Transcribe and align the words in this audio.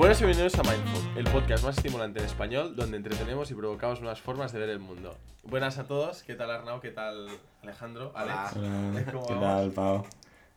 Buenas 0.00 0.18
y 0.22 0.24
bienvenidos 0.24 0.58
a 0.58 0.62
Mindful, 0.62 1.18
el 1.18 1.24
podcast 1.24 1.62
más 1.62 1.76
estimulante 1.76 2.20
en 2.20 2.24
español 2.24 2.74
donde 2.74 2.96
entretenemos 2.96 3.50
y 3.50 3.54
provocamos 3.54 4.00
nuevas 4.00 4.18
formas 4.18 4.50
de 4.50 4.58
ver 4.58 4.70
el 4.70 4.78
mundo. 4.78 5.14
Buenas 5.42 5.76
a 5.76 5.86
todos, 5.86 6.22
¿qué 6.22 6.34
tal 6.36 6.50
Arnau? 6.50 6.80
¿Qué 6.80 6.90
tal 6.90 7.28
Alejandro? 7.62 8.10
Alex. 8.14 8.56
Hola, 8.56 9.04
¿Cómo 9.12 9.26
¿qué 9.26 9.34
tal, 9.34 9.70
Pau? 9.72 10.06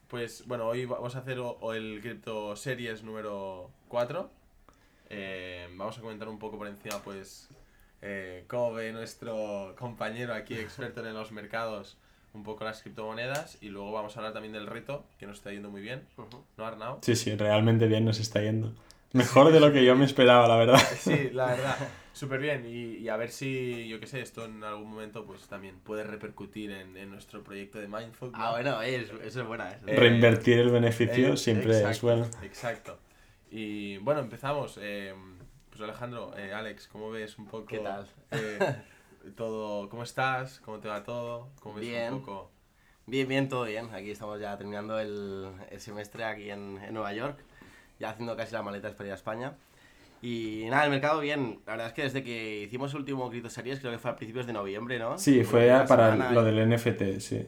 Pues 0.07 0.47
bueno, 0.47 0.65
hoy 0.67 0.85
vamos 0.85 1.17
a 1.17 1.19
hacer 1.19 1.39
o- 1.39 1.57
o 1.59 1.73
el 1.73 1.99
Crypto 2.01 2.55
Series 2.55 3.03
número 3.03 3.69
4. 3.89 4.29
Eh, 5.09 5.67
vamos 5.75 5.97
a 5.97 6.01
comentar 6.01 6.29
un 6.29 6.39
poco 6.39 6.57
por 6.57 6.67
encima, 6.67 6.99
pues, 7.03 7.49
eh, 8.01 8.45
cómo 8.47 8.71
ve 8.71 8.93
nuestro 8.93 9.75
compañero 9.77 10.33
aquí, 10.33 10.53
experto 10.55 11.05
en 11.05 11.13
los 11.13 11.33
mercados, 11.33 11.97
un 12.33 12.43
poco 12.43 12.63
las 12.63 12.81
criptomonedas. 12.81 13.57
Y 13.59 13.67
luego 13.69 13.91
vamos 13.91 14.15
a 14.15 14.19
hablar 14.19 14.31
también 14.31 14.53
del 14.53 14.67
reto, 14.67 15.03
que 15.19 15.27
nos 15.27 15.37
está 15.39 15.51
yendo 15.51 15.69
muy 15.69 15.81
bien, 15.81 16.07
¿no, 16.57 16.65
Arnau? 16.65 16.99
Sí, 17.01 17.15
sí, 17.17 17.35
realmente 17.35 17.87
bien 17.87 18.05
nos 18.05 18.19
está 18.21 18.41
yendo. 18.41 18.71
Mejor 19.13 19.51
de 19.51 19.59
lo 19.59 19.71
que 19.71 19.85
yo 19.85 19.95
me 19.95 20.05
esperaba, 20.05 20.47
la 20.47 20.55
verdad. 20.57 20.79
Sí, 20.99 21.29
la 21.31 21.45
verdad, 21.47 21.77
súper 22.13 22.39
bien. 22.39 22.65
Y, 22.65 22.97
y 22.97 23.09
a 23.09 23.15
ver 23.17 23.29
si, 23.29 23.87
yo 23.87 23.99
qué 23.99 24.07
sé, 24.07 24.21
esto 24.21 24.45
en 24.45 24.63
algún 24.63 24.89
momento 24.89 25.25
pues 25.25 25.47
también 25.47 25.79
puede 25.79 26.03
repercutir 26.03 26.71
en, 26.71 26.97
en 26.97 27.11
nuestro 27.11 27.43
proyecto 27.43 27.79
de 27.79 27.87
Mindful. 27.87 28.31
¿no? 28.31 28.37
Ah, 28.37 28.51
bueno, 28.51 28.81
es- 28.81 29.11
eso 29.23 29.41
es 29.41 29.47
buena. 29.47 29.69
Eso. 29.69 29.87
Eh, 29.87 29.95
Reinvertir 29.95 30.59
el 30.59 30.69
beneficio 30.71 31.33
Eh, 31.33 31.37
siempre 31.37 31.89
es 31.89 32.01
bueno. 32.01 32.27
Exacto. 32.41 32.97
Y 33.51 33.97
bueno, 33.97 34.21
empezamos. 34.21 34.79
Eh, 34.81 35.13
pues 35.69 35.81
Alejandro, 35.81 36.35
eh, 36.37 36.53
Alex, 36.53 36.87
¿cómo 36.87 37.11
ves 37.11 37.37
un 37.37 37.45
poco? 37.45 37.67
¿Qué 37.67 37.79
tal? 37.79 38.07
eh, 38.31 38.59
todo, 39.35 39.89
¿Cómo 39.89 40.03
estás? 40.03 40.59
¿Cómo 40.65 40.79
te 40.79 40.87
va 40.87 41.03
todo? 41.03 41.49
¿Cómo 41.61 41.75
ves 41.75 41.87
Bien. 41.87 42.13
un 42.13 42.19
poco? 42.21 42.51
Bien, 43.05 43.27
bien, 43.27 43.49
todo 43.49 43.65
bien. 43.65 43.89
Aquí 43.93 44.11
estamos 44.11 44.39
ya 44.39 44.57
terminando 44.57 44.99
el, 44.99 45.49
el 45.69 45.79
semestre 45.81 46.23
aquí 46.23 46.49
en, 46.49 46.77
en 46.81 46.93
Nueva 46.93 47.13
York, 47.13 47.37
ya 47.99 48.09
haciendo 48.11 48.35
casi 48.35 48.53
las 48.53 48.63
maletas 48.63 48.93
para 48.93 49.07
ir 49.07 49.11
a 49.11 49.15
España. 49.15 49.53
Y 50.21 50.65
nada, 50.69 50.85
el 50.85 50.91
mercado 50.91 51.19
bien. 51.19 51.59
La 51.65 51.73
verdad 51.73 51.87
es 51.87 51.93
que 51.93 52.03
desde 52.03 52.23
que 52.23 52.61
hicimos 52.63 52.91
el 52.93 52.99
último 52.99 53.29
Cripto 53.29 53.49
Series, 53.49 53.79
creo 53.79 53.91
que 53.91 53.99
fue 53.99 54.11
a 54.11 54.15
principios 54.15 54.45
de 54.47 54.53
noviembre, 54.53 54.97
¿no? 54.99 55.17
Sí, 55.17 55.43
fue 55.43 55.61
primera 55.61 55.85
para 55.85 56.15
lo 56.31 56.43
del 56.43 56.69
NFT, 56.69 57.19
sí. 57.19 57.45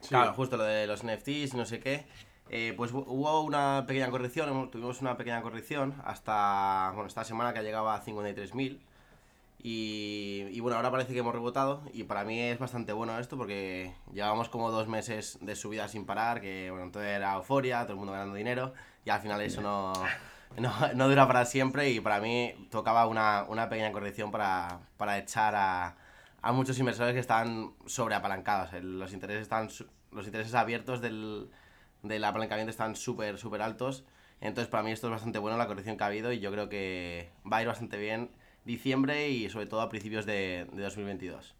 Sí. 0.00 0.08
Claro, 0.08 0.34
justo 0.34 0.56
lo 0.56 0.64
de 0.64 0.86
los 0.86 1.02
NFTs 1.04 1.54
y 1.54 1.56
no 1.56 1.64
sé 1.64 1.78
qué. 1.80 2.04
Eh, 2.50 2.74
pues 2.76 2.92
hu- 2.92 3.04
hubo 3.06 3.42
una 3.42 3.84
pequeña 3.86 4.10
corrección, 4.10 4.70
tuvimos 4.70 5.00
una 5.00 5.16
pequeña 5.16 5.40
corrección 5.42 5.94
hasta, 6.04 6.90
bueno, 6.94 7.06
esta 7.08 7.24
semana 7.24 7.52
que 7.52 7.60
ha 7.60 7.62
llegado 7.62 7.90
a 7.90 8.00
53.000. 8.04 8.78
Y, 9.62 10.46
y 10.52 10.60
bueno, 10.60 10.76
ahora 10.76 10.90
parece 10.92 11.12
que 11.12 11.20
hemos 11.20 11.32
rebotado 11.34 11.82
y 11.92 12.04
para 12.04 12.24
mí 12.24 12.38
es 12.40 12.58
bastante 12.58 12.92
bueno 12.92 13.18
esto 13.18 13.36
porque 13.36 13.92
llevamos 14.12 14.48
como 14.48 14.70
dos 14.70 14.86
meses 14.86 15.38
de 15.40 15.56
subida 15.56 15.88
sin 15.88 16.04
parar, 16.06 16.40
que 16.40 16.70
bueno, 16.70 16.90
todo 16.92 17.02
era 17.02 17.34
euforia, 17.34 17.80
todo 17.82 17.92
el 17.94 17.98
mundo 17.98 18.12
ganando 18.12 18.34
dinero 18.36 18.74
y 19.06 19.10
al 19.10 19.20
final 19.22 19.40
eso 19.40 19.62
no, 19.62 19.94
no, 20.58 20.72
no 20.94 21.08
dura 21.08 21.26
para 21.26 21.46
siempre 21.46 21.90
y 21.90 22.00
para 22.00 22.20
mí 22.20 22.68
tocaba 22.70 23.06
una, 23.06 23.44
una 23.48 23.70
pequeña 23.70 23.92
corrección 23.92 24.30
para, 24.30 24.80
para 24.98 25.18
echar 25.18 25.54
a, 25.56 25.96
a 26.42 26.52
muchos 26.52 26.78
inversores 26.78 27.14
que 27.14 27.20
están 27.20 27.72
sobreapalancados. 27.86 28.74
El- 28.74 28.98
Los 28.98 29.14
intereses, 29.14 29.42
están, 29.42 29.70
los 30.12 30.26
intereses 30.26 30.54
abiertos 30.54 31.00
del, 31.00 31.48
del 32.02 32.24
apalancamiento 32.24 32.70
están 32.70 32.96
súper, 32.96 33.38
súper 33.38 33.62
altos. 33.62 34.04
Entonces, 34.40 34.70
para 34.70 34.82
mí 34.82 34.92
esto 34.92 35.06
es 35.08 35.12
bastante 35.12 35.38
bueno 35.38 35.56
la 35.56 35.66
corrección 35.66 35.96
que 35.96 36.04
ha 36.04 36.08
habido 36.08 36.32
y 36.32 36.40
yo 36.40 36.52
creo 36.52 36.68
que 36.68 37.30
va 37.50 37.58
a 37.58 37.62
ir 37.62 37.68
bastante 37.68 37.96
bien 37.98 38.30
diciembre 38.66 39.30
y 39.30 39.48
sobre 39.48 39.66
todo 39.66 39.80
a 39.80 39.88
principios 39.88 40.26
de, 40.26 40.66
de 40.72 40.82
2022. 40.82 41.54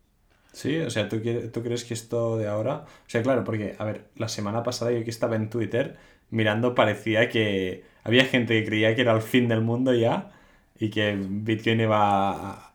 Sí, 0.53 0.78
o 0.78 0.88
sea, 0.91 1.08
¿tú, 1.08 1.20
¿tú 1.53 1.62
crees 1.62 1.84
que 1.84 1.92
esto 1.94 2.38
de 2.38 2.48
ahora... 2.48 2.84
O 2.86 3.10
sea, 3.10 3.22
claro, 3.22 3.44
porque, 3.44 3.77
a 3.78 3.84
ver, 3.84 4.08
la 4.16 4.28
semana 4.28 4.62
pasada 4.62 4.91
yo 4.91 5.05
que 5.05 5.10
estaba 5.10 5.36
en 5.36 5.50
Twitter 5.50 5.98
mirando 6.30 6.74
parecía 6.74 7.28
que 7.28 7.84
había 8.05 8.24
gente 8.27 8.60
que 8.60 8.66
creía 8.69 8.94
que 8.94 9.02
era 9.02 9.12
el 9.12 9.22
fin 9.22 9.48
del 9.48 9.60
mundo 9.62 9.94
ya 9.94 10.32
y 10.78 10.91
que 10.91 11.16
Bitcoin 11.19 11.81
iba 11.81 12.31
a, 12.31 12.75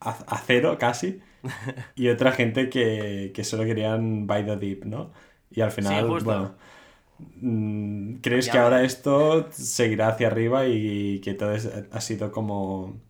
a- 0.00 0.10
a 0.28 0.38
cero 0.46 0.76
casi 0.78 1.20
y 1.96 2.08
otra 2.08 2.32
gente 2.32 2.70
que, 2.70 3.32
que 3.34 3.44
solo 3.44 3.64
querían 3.64 4.26
buy 4.26 4.44
the 4.44 4.56
dip, 4.56 4.84
¿no? 4.84 5.12
Y 5.50 5.60
al 5.62 5.70
final, 5.72 6.14
bueno, 6.20 6.56
mm, 7.18 8.16
¿crees 8.16 8.48
que 8.50 8.58
ahora 8.58 8.84
esto 8.84 9.48
seguirá 9.52 10.08
hacia 10.08 10.28
arriba 10.28 10.66
y 10.68 11.20
que 11.20 11.34
todo 11.34 11.52
es- 11.54 11.70
ha 11.92 12.00
sido 12.00 12.32
como 12.32 13.00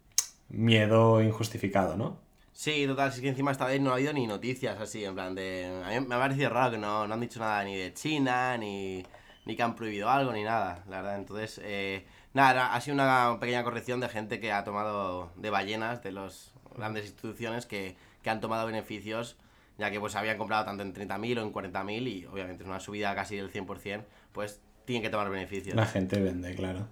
miedo 0.51 1.23
injustificado, 1.23 1.97
¿no? 1.97 2.19
Sí, 2.53 2.87
total, 2.87 3.11
es 3.11 3.21
que 3.21 3.29
encima 3.29 3.53
esta 3.53 3.67
vez 3.67 3.81
no 3.81 3.91
ha 3.91 3.95
habido 3.97 4.13
ni 4.15 4.27
noticias 4.27 4.81
así, 4.81 5.05
en 5.05 5.15
plan 5.15 5.35
de... 5.35 5.67
A 5.85 5.91
mí 6.01 6.07
me 6.07 6.15
ha 6.15 6.19
parecido 6.19 6.49
raro 6.51 6.71
que 6.73 6.79
no, 6.79 7.07
no 7.07 7.15
han 7.15 7.21
dicho 7.21 7.39
nada 7.39 7.63
ni 7.65 7.77
de 7.77 7.93
China, 7.93 8.57
ni, 8.57 9.05
ni 9.47 9.57
que 9.57 9.63
han 9.63 9.75
prohibido 9.75 10.11
algo, 10.11 10.33
ni 10.33 10.43
nada, 10.43 10.85
la 10.89 11.01
verdad. 11.01 11.17
Entonces, 11.17 11.61
eh, 11.65 12.05
nada, 12.35 12.75
ha 12.75 12.81
sido 12.81 12.95
una 12.95 13.39
pequeña 13.41 13.65
corrección 13.65 14.01
de 14.01 14.09
gente 14.09 14.41
que 14.41 14.53
ha 14.53 14.65
tomado 14.65 15.33
de 15.37 15.51
ballenas, 15.51 16.03
de 16.03 16.13
las 16.13 16.53
grandes 16.77 17.07
instituciones 17.07 17.65
que, 17.65 17.97
que 18.23 18.31
han 18.31 18.41
tomado 18.41 18.67
beneficios, 18.67 19.37
ya 19.79 19.91
que 19.91 20.01
pues 20.01 20.17
habían 20.17 20.37
comprado 20.37 20.65
tanto 20.65 20.83
en 20.83 20.93
30.000 20.93 21.39
o 21.39 21.43
en 21.43 21.53
40.000 21.53 22.09
y 22.09 22.27
obviamente 22.27 22.65
es 22.65 22.69
una 22.69 22.81
subida 22.81 23.15
casi 23.15 23.37
del 23.37 23.53
100%, 23.53 24.05
pues 24.33 24.61
tienen 24.85 25.03
que 25.03 25.11
tomar 25.11 25.31
beneficios. 25.31 25.77
La 25.77 25.87
gente 25.87 26.21
vende, 26.21 26.55
claro. 26.55 26.89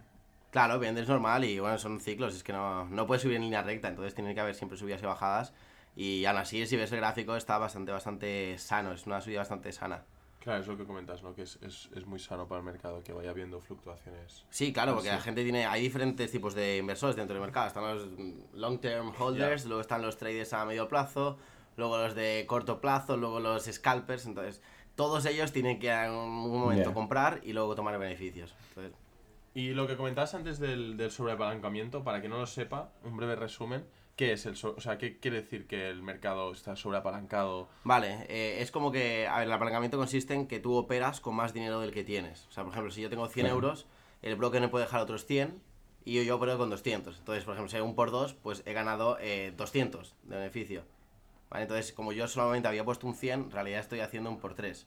Claro, 0.51 0.79
vendes 0.79 1.09
normal 1.09 1.45
y 1.45 1.59
bueno, 1.59 1.77
son 1.79 1.99
ciclos, 1.99 2.37
es 2.37 2.45
que 2.45 2.53
no, 2.53 2.85
no 2.85 3.07
puedes 3.09 3.23
subir 3.23 3.35
en 3.37 3.43
línea 3.43 3.63
recta, 3.63 3.89
entonces 3.89 4.15
tiene 4.15 4.35
que 4.35 4.41
haber 4.41 4.55
siempre 4.55 4.79
subidas 4.79 5.03
y 5.03 5.07
bajadas. 5.07 5.53
Y 5.97 6.25
aún 6.25 6.39
así, 6.39 6.65
si 6.67 6.77
ves 6.77 6.93
el 6.93 6.99
gráfico, 6.99 7.37
está 7.37 7.59
bastante, 7.59 7.91
bastante 7.91 8.57
sano, 8.59 8.93
es 8.93 9.07
una 9.07 9.21
subida 9.21 9.41
bastante 9.41 9.73
sana. 9.73 10.05
Claro, 10.45 10.61
es 10.61 10.67
lo 10.69 10.77
que 10.77 10.85
comentas, 10.85 11.23
¿no? 11.23 11.35
Que 11.35 11.41
es, 11.43 11.59
es, 11.63 11.89
es 11.95 12.05
muy 12.07 12.19
sano 12.19 12.47
para 12.47 12.59
el 12.61 12.67
mercado 12.67 13.03
que 13.03 13.15
vaya 13.15 13.31
habiendo 13.31 13.61
fluctuaciones. 13.61 14.45
Sí, 14.51 14.75
claro, 14.75 14.93
porque 14.93 15.09
Sí. 15.09 15.15
la 15.15 15.21
gente 15.23 15.43
tiene, 15.43 15.65
hay 15.65 15.81
diferentes 15.81 16.31
tipos 16.31 16.55
de 16.55 16.77
inversores 16.77 17.17
dentro 17.17 17.35
del 17.35 17.41
mercado. 17.43 17.67
Están 17.67 17.85
los 17.85 18.07
long 18.53 18.79
term 18.79 19.13
holders, 19.19 19.65
luego 19.65 19.81
están 19.81 20.03
los 20.03 20.19
traders 20.19 20.53
a 20.53 20.67
medio 20.67 20.87
plazo, 20.87 21.39
luego 21.79 21.97
los 21.97 22.15
de 22.15 22.45
corto 22.47 22.79
plazo, 22.79 23.17
luego 23.17 23.41
los 23.41 23.65
scalpers. 23.65 24.27
Entonces, 24.27 24.61
todos 24.97 25.25
ellos 25.25 25.51
tienen 25.51 25.79
que 25.81 25.91
en 25.91 26.11
un 26.13 26.61
momento 26.61 26.93
comprar 26.93 27.41
y 27.43 27.55
luego 27.55 27.75
tomar 27.75 27.99
beneficios. 27.99 28.55
Entonces, 28.69 28.93
Y 29.55 29.71
lo 29.71 29.87
que 29.87 29.97
comentabas 29.97 30.35
antes 30.35 30.59
del, 30.59 30.99
del 30.99 31.11
sobreapalancamiento, 31.11 32.05
para 32.05 32.21
que 32.21 32.29
no 32.29 32.39
lo 32.39 32.47
sepa, 32.47 32.91
un 33.03 33.17
breve 33.17 33.35
resumen, 33.35 33.87
¿qué 34.17 34.33
es 34.33 34.47
el 34.47 34.57
so- 34.57 34.75
o 34.77 34.81
sea, 34.81 34.99
qué 34.99 35.19
quiere 35.19 35.43
decir 35.43 35.67
que 35.67 35.89
el 35.89 36.03
mercado 36.03 36.53
está 36.53 36.77
sobreapalancado? 36.77 37.69
Vale, 37.85 38.27
eh, 38.29 38.59
es 38.61 38.71
como 38.71 38.93
que, 38.93 39.27
a 39.27 39.39
ver, 39.39 39.47
el 39.47 39.53
apalancamiento 39.53 39.99
consiste 39.99 40.35
en 40.35 40.47
que 40.47 40.61
tú 40.61 40.75
operas 40.75 41.21
con 41.21 41.35
más 41.35 41.53
dinero 41.53 41.81
del 41.81 41.93
que 41.93 42.05
tienes. 42.05 42.47
O 42.49 42.53
sea, 42.53 42.65
por 42.65 42.73
ejemplo, 42.73 42.93
si 42.93 43.01
yo 43.03 43.11
tengo 43.11 43.27
100 43.29 43.47
Claro. 43.47 43.57
euros, 43.57 43.87
el 44.23 44.37
broker 44.37 44.61
me 44.61 44.69
puede 44.69 44.85
dejar 44.85 45.01
otros 45.01 45.27
100 45.27 45.61
y 46.05 46.15
yo, 46.15 46.23
yo 46.23 46.37
opero 46.37 46.57
con 46.59 46.71
200. 46.71 47.19
Entonces, 47.19 47.45
por 47.45 47.55
ejemplo, 47.55 47.71
si 47.71 47.77
hay 47.77 47.83
un 47.83 47.95
por 47.95 48.11
dos, 48.11 48.35
pues 48.35 48.63
he 48.67 48.73
ganado 48.73 49.17
eh, 49.21 49.53
200 49.57 50.15
de 50.25 50.37
beneficio. 50.37 50.85
Vale, 51.51 51.63
entonces, 51.65 51.93
como 51.93 52.13
yo 52.13 52.27
solamente 52.29 52.69
había 52.69 52.85
puesto 52.85 53.07
un 53.07 53.15
100, 53.15 53.41
en 53.45 53.51
realidad 53.51 53.81
estoy 53.81 54.01
haciendo 54.01 54.31
un 54.31 54.39
por 54.39 54.55
3. 54.55 54.87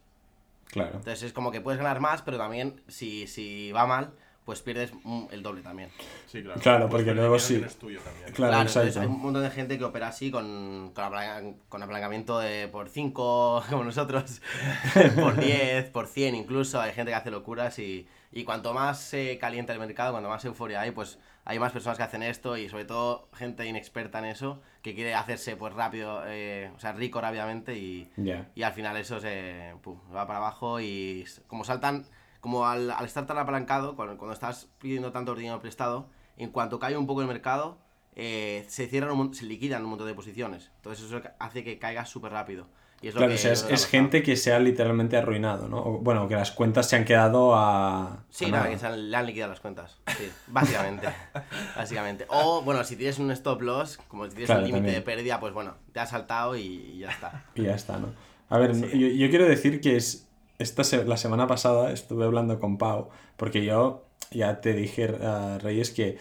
Claro. 0.65 0.97
Entonces 0.97 1.23
es 1.23 1.33
como 1.33 1.51
que 1.51 1.61
puedes 1.61 1.77
ganar 1.79 1.99
más, 2.01 2.21
pero 2.21 2.37
también 2.37 2.81
si, 2.87 3.25
si 3.27 3.71
va 3.71 3.85
mal, 3.87 4.13
pues 4.47 4.61
pierdes 4.61 4.91
mm, 5.03 5.25
el 5.31 5.43
doble 5.43 5.61
también. 5.61 5.89
Sí, 6.25 6.41
claro. 6.41 6.59
Claro, 6.61 6.79
Pues 6.89 6.91
porque 7.03 7.11
el 7.11 7.17
luego 7.17 7.37
sí. 7.37 7.61
tuyo 7.79 7.99
también. 7.99 8.31
Claro, 8.33 8.53
entonces 8.57 8.87
exacto. 8.87 9.01
hay 9.01 9.15
un 9.15 9.21
montón 9.21 9.43
de 9.43 9.51
gente 9.51 9.77
que 9.77 9.83
opera 9.83 10.07
así 10.07 10.31
con, 10.31 10.93
con, 10.95 11.03
aplan- 11.03 11.57
con 11.69 11.83
apalancamiento 11.83 12.39
de 12.39 12.67
por 12.69 12.89
5, 12.89 13.63
como 13.69 13.83
nosotros, 13.83 14.41
por 15.19 15.37
10, 15.37 15.89
por 15.91 16.07
100 16.07 16.33
incluso. 16.35 16.79
Hay 16.79 16.93
gente 16.93 17.11
que 17.11 17.15
hace 17.15 17.29
locuras 17.29 17.77
y, 17.77 18.07
y 18.31 18.43
cuanto 18.45 18.73
más 18.73 18.99
se 19.01 19.37
calienta 19.37 19.73
el 19.73 19.79
mercado, 19.79 20.11
cuanto 20.11 20.29
más 20.29 20.43
euforia 20.45 20.79
hay, 20.81 20.91
pues 20.91 21.19
hay 21.43 21.59
más 21.59 21.71
personas 21.71 21.97
que 21.97 22.03
hacen 22.03 22.23
esto 22.23 22.57
y 22.57 22.67
sobre 22.69 22.85
todo 22.85 23.29
gente 23.33 23.65
inexperta 23.65 24.19
en 24.19 24.25
eso 24.25 24.61
que 24.81 24.95
quiere 24.95 25.13
hacerse 25.13 25.55
pues 25.57 25.73
rápido, 25.73 26.23
eh, 26.25 26.71
o 26.75 26.79
sea, 26.79 26.93
rico 26.93 27.21
rápidamente 27.21 27.77
y, 27.77 28.09
y 28.55 28.63
al 28.63 28.73
final 28.73 28.97
eso 28.97 29.19
se 29.19 29.73
pum, 29.81 29.99
va 30.13 30.25
para 30.27 30.39
abajo 30.39 30.79
y 30.81 31.25
como 31.47 31.63
saltan, 31.63 32.05
como 32.47 32.65
al, 32.65 32.89
al 32.91 33.03
estar 33.03 33.25
tan 33.27 33.37
apalancado, 33.37 33.97
cuando, 33.97 34.17
cuando 34.17 34.33
estás 34.33 34.69
pidiendo 34.79 35.11
tanto 35.11 35.35
dinero 35.35 35.59
prestado, 35.59 36.07
en 36.37 36.49
cuanto 36.49 36.79
cae 36.79 36.95
un 36.95 37.05
poco 37.05 37.19
el 37.19 37.27
mercado, 37.27 37.77
eh, 38.15 38.63
se 38.69 38.87
cierran, 38.87 39.19
un 39.19 39.33
se 39.33 39.43
liquidan 39.43 39.83
un 39.83 39.89
montón 39.89 40.07
de 40.07 40.13
posiciones. 40.13 40.71
Entonces 40.77 41.03
eso 41.05 41.21
hace 41.39 41.65
que 41.65 41.77
caiga 41.77 42.05
súper 42.05 42.31
rápido. 42.31 42.69
Y 43.01 43.09
es 43.09 43.15
lo 43.15 43.19
Claro, 43.19 43.31
que 43.33 43.35
o 43.35 43.37
sea, 43.37 43.51
es, 43.51 43.85
gente 43.85 44.23
que 44.23 44.37
se 44.37 44.53
ha 44.53 44.59
literalmente 44.59 45.17
arruinado, 45.17 45.67
¿no? 45.67 45.79
O, 45.79 45.97
bueno, 45.99 46.25
que 46.29 46.35
las 46.35 46.51
cuentas 46.51 46.87
se 46.87 46.95
han 46.95 47.03
quedado 47.03 47.53
a... 47.53 48.23
Sí, 48.29 48.45
a 48.45 48.47
nada, 48.47 48.63
nada. 48.63 48.73
que 48.73 48.79
se 48.79 48.87
han- 48.87 49.11
le 49.11 49.17
han 49.17 49.25
liquidado 49.25 49.51
las 49.51 49.59
cuentas. 49.59 49.97
Sí, 50.17 50.31
básicamente. 50.47 51.07
básicamente. 51.75 52.25
O, 52.29 52.61
bueno, 52.61 52.81
si 52.85 52.95
tienes 52.95 53.19
un 53.19 53.29
stop 53.31 53.61
loss, 53.61 53.99
como 54.07 54.23
si 54.23 54.29
tienes 54.31 54.47
Claro, 54.47 54.61
un 54.61 54.67
límite 54.67 54.91
de 54.93 55.01
pérdida, 55.01 55.37
pues 55.41 55.53
bueno, 55.53 55.75
te 55.91 55.99
has 55.99 56.09
saltado 56.11 56.55
y, 56.55 56.61
y 56.63 56.99
ya 56.99 57.09
está. 57.09 57.43
Y 57.55 57.63
ya 57.63 57.75
está, 57.75 57.99
¿no? 57.99 58.13
A 58.49 58.57
ver, 58.57 58.73
Sí. 58.73 58.87
yo, 58.97 59.07
yo 59.09 59.29
quiero 59.29 59.45
decir 59.45 59.81
que 59.81 59.97
es 59.97 60.26
esta 60.59 60.83
se- 60.83 61.05
la 61.05 61.17
semana 61.17 61.47
pasada 61.47 61.91
estuve 61.91 62.25
hablando 62.25 62.59
con 62.59 62.77
Pau, 62.77 63.09
porque 63.37 63.63
yo 63.65 64.05
ya 64.31 64.61
te 64.61 64.73
dije, 64.73 65.05
a 65.23 65.57
Reyes, 65.59 65.91
que 65.91 66.17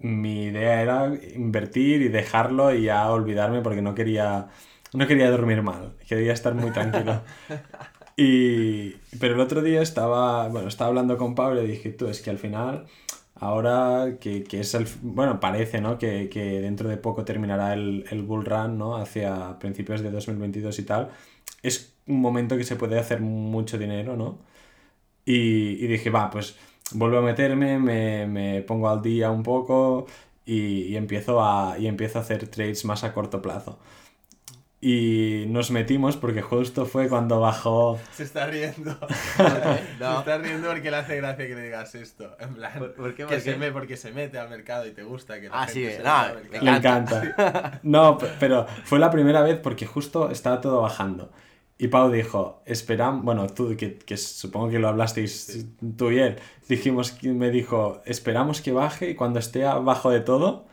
mi 0.00 0.44
idea 0.46 0.82
era 0.82 1.12
invertir 1.34 2.02
y 2.02 2.08
dejarlo 2.08 2.74
y 2.74 2.84
ya 2.84 3.10
olvidarme 3.10 3.62
porque 3.62 3.82
no 3.82 3.94
quería, 3.94 4.48
no 4.92 5.06
quería 5.06 5.30
dormir 5.30 5.62
mal, 5.62 5.94
quería 6.08 6.32
estar 6.32 6.54
muy 6.54 6.72
tranquilo. 6.72 7.22
Y, 8.16 8.92
pero 9.20 9.34
el 9.34 9.40
otro 9.40 9.62
día 9.62 9.82
estaba, 9.82 10.48
bueno, 10.48 10.68
estaba 10.68 10.88
hablando 10.88 11.18
con 11.18 11.34
Pau 11.34 11.52
y 11.52 11.56
le 11.56 11.66
dije, 11.66 11.90
tú, 11.92 12.08
es 12.08 12.22
que 12.22 12.30
al 12.30 12.38
final 12.38 12.86
ahora 13.34 14.16
que, 14.20 14.42
que 14.44 14.60
es 14.60 14.74
el... 14.74 14.86
Bueno, 15.02 15.38
parece, 15.40 15.80
¿no? 15.82 15.98
Que, 15.98 16.28
que 16.30 16.60
dentro 16.62 16.88
de 16.88 16.96
poco 16.96 17.24
terminará 17.24 17.74
el, 17.74 18.04
el 18.10 18.22
bull 18.22 18.44
run, 18.46 18.78
¿no? 18.78 18.96
Hacia 18.96 19.58
principios 19.58 20.00
de 20.00 20.10
2022 20.10 20.78
y 20.78 20.84
tal. 20.84 21.10
Es 21.66 21.94
un 22.06 22.20
momento 22.20 22.56
que 22.56 22.64
se 22.64 22.76
puede 22.76 22.98
hacer 22.98 23.20
mucho 23.20 23.78
dinero, 23.78 24.16
¿no? 24.16 24.38
Y, 25.24 25.84
y 25.84 25.86
dije, 25.88 26.10
va, 26.10 26.30
pues 26.30 26.56
vuelvo 26.92 27.18
a 27.18 27.22
meterme, 27.22 27.78
me, 27.78 28.26
me 28.26 28.62
pongo 28.62 28.88
al 28.88 29.02
día 29.02 29.30
un 29.30 29.42
poco 29.42 30.06
y, 30.44 30.82
y 30.84 30.96
empiezo 30.96 31.42
a, 31.42 31.78
y 31.78 31.86
empiezo 31.88 32.18
a 32.18 32.22
hacer 32.22 32.48
trades 32.48 32.84
más 32.84 33.04
a 33.04 33.12
corto 33.12 33.42
plazo. 33.42 33.78
Y 34.80 35.46
nos 35.48 35.70
metimos 35.70 36.16
porque 36.16 36.42
justo 36.42 36.84
fue 36.84 37.08
cuando 37.08 37.40
bajó... 37.40 37.98
Se 38.12 38.22
está 38.24 38.46
riendo. 38.46 38.96
No. 39.98 40.12
Se 40.12 40.18
está 40.18 40.38
riendo 40.38 40.68
porque 40.68 40.90
le 40.90 40.98
hace 40.98 41.16
gracia 41.16 41.46
que 41.48 41.54
le 41.54 41.62
digas 41.64 41.94
esto. 41.94 42.36
En 42.38 42.54
plan, 42.54 42.78
¿Por- 42.78 42.94
por 42.94 43.10
qué? 43.14 43.24
que 43.24 43.34
¿Por 43.34 43.40
se 43.40 43.52
qué? 43.52 43.56
me, 43.58 43.72
porque 43.72 43.96
se 43.96 44.12
mete 44.12 44.38
al 44.38 44.50
mercado 44.50 44.86
y 44.86 44.92
te 44.92 45.02
gusta 45.02 45.40
que 45.40 45.48
la 45.48 45.62
Ah, 45.62 45.66
gente 45.66 45.90
sí, 45.90 45.96
se 45.96 46.02
no, 46.02 46.10
al 46.14 46.34
mercado. 46.50 46.76
Encanta. 46.76 47.80
No, 47.82 48.18
pe- 48.18 48.28
pero 48.38 48.66
fue 48.84 48.98
la 48.98 49.10
primera 49.10 49.40
vez 49.42 49.58
porque 49.58 49.86
justo 49.86 50.30
estaba 50.30 50.60
todo 50.60 50.82
bajando. 50.82 51.32
Y 51.78 51.88
Pau 51.88 52.10
dijo, 52.10 52.62
esperam, 52.64 53.24
bueno, 53.24 53.46
tú, 53.48 53.76
que, 53.76 53.98
que 53.98 54.16
supongo 54.16 54.70
que 54.70 54.78
lo 54.78 54.88
hablasteis 54.88 55.66
tú 55.96 56.10
y 56.10 56.18
él, 56.20 56.36
dijimos, 56.68 57.22
me 57.22 57.50
dijo, 57.50 58.00
esperamos 58.06 58.62
que 58.62 58.72
baje 58.72 59.10
y 59.10 59.14
cuando 59.14 59.38
esté 59.40 59.66
abajo 59.66 60.10
de 60.10 60.20
todo, 60.20 60.66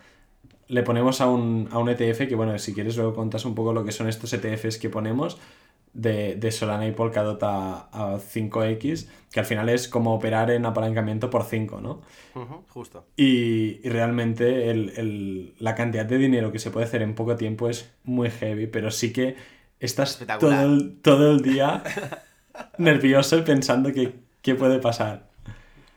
le 0.67 0.83
ponemos 0.83 1.21
a 1.21 1.27
un, 1.27 1.67
a 1.71 1.79
un 1.79 1.89
ETF, 1.89 2.27
que 2.27 2.35
bueno, 2.35 2.57
si 2.59 2.73
quieres 2.73 2.97
luego 2.97 3.13
contas 3.13 3.45
un 3.45 3.55
poco 3.55 3.73
lo 3.73 3.83
que 3.85 3.91
son 3.91 4.07
estos 4.07 4.31
ETFs 4.33 4.77
que 4.77 4.89
ponemos, 4.89 5.37
de, 5.93 6.35
de 6.35 6.51
Solana 6.51 6.87
y 6.87 6.91
Polkadot 6.91 7.41
a, 7.43 7.89
a 8.15 8.19
5X, 8.19 9.07
que 9.31 9.39
al 9.39 9.45
final 9.45 9.69
es 9.69 9.87
como 9.87 10.13
operar 10.15 10.49
en 10.51 10.65
apalancamiento 10.65 11.29
por 11.29 11.43
5, 11.43 11.81
¿no? 11.81 12.01
Justo. 12.69 13.05
Y, 13.15 13.79
y 13.85 13.89
realmente 13.89 14.71
el, 14.71 14.93
el- 14.97 15.55
la 15.59 15.75
cantidad 15.75 16.05
de 16.05 16.17
dinero 16.17 16.51
que 16.51 16.59
se 16.59 16.71
puede 16.71 16.85
hacer 16.87 17.01
en 17.03 17.13
poco 17.15 17.35
tiempo 17.35 17.69
es 17.69 17.91
muy 18.03 18.29
heavy, 18.31 18.67
pero 18.67 18.89
sí 18.91 19.13
que 19.13 19.35
estás 19.85 20.19
todo 20.39 20.61
el, 20.61 20.99
todo 21.01 21.31
el 21.31 21.41
día 21.41 21.83
nervioso 22.77 23.37
y 23.37 23.41
pensando 23.41 23.91
que 23.91 24.15
qué 24.41 24.55
puede 24.55 24.79
pasar. 24.79 25.29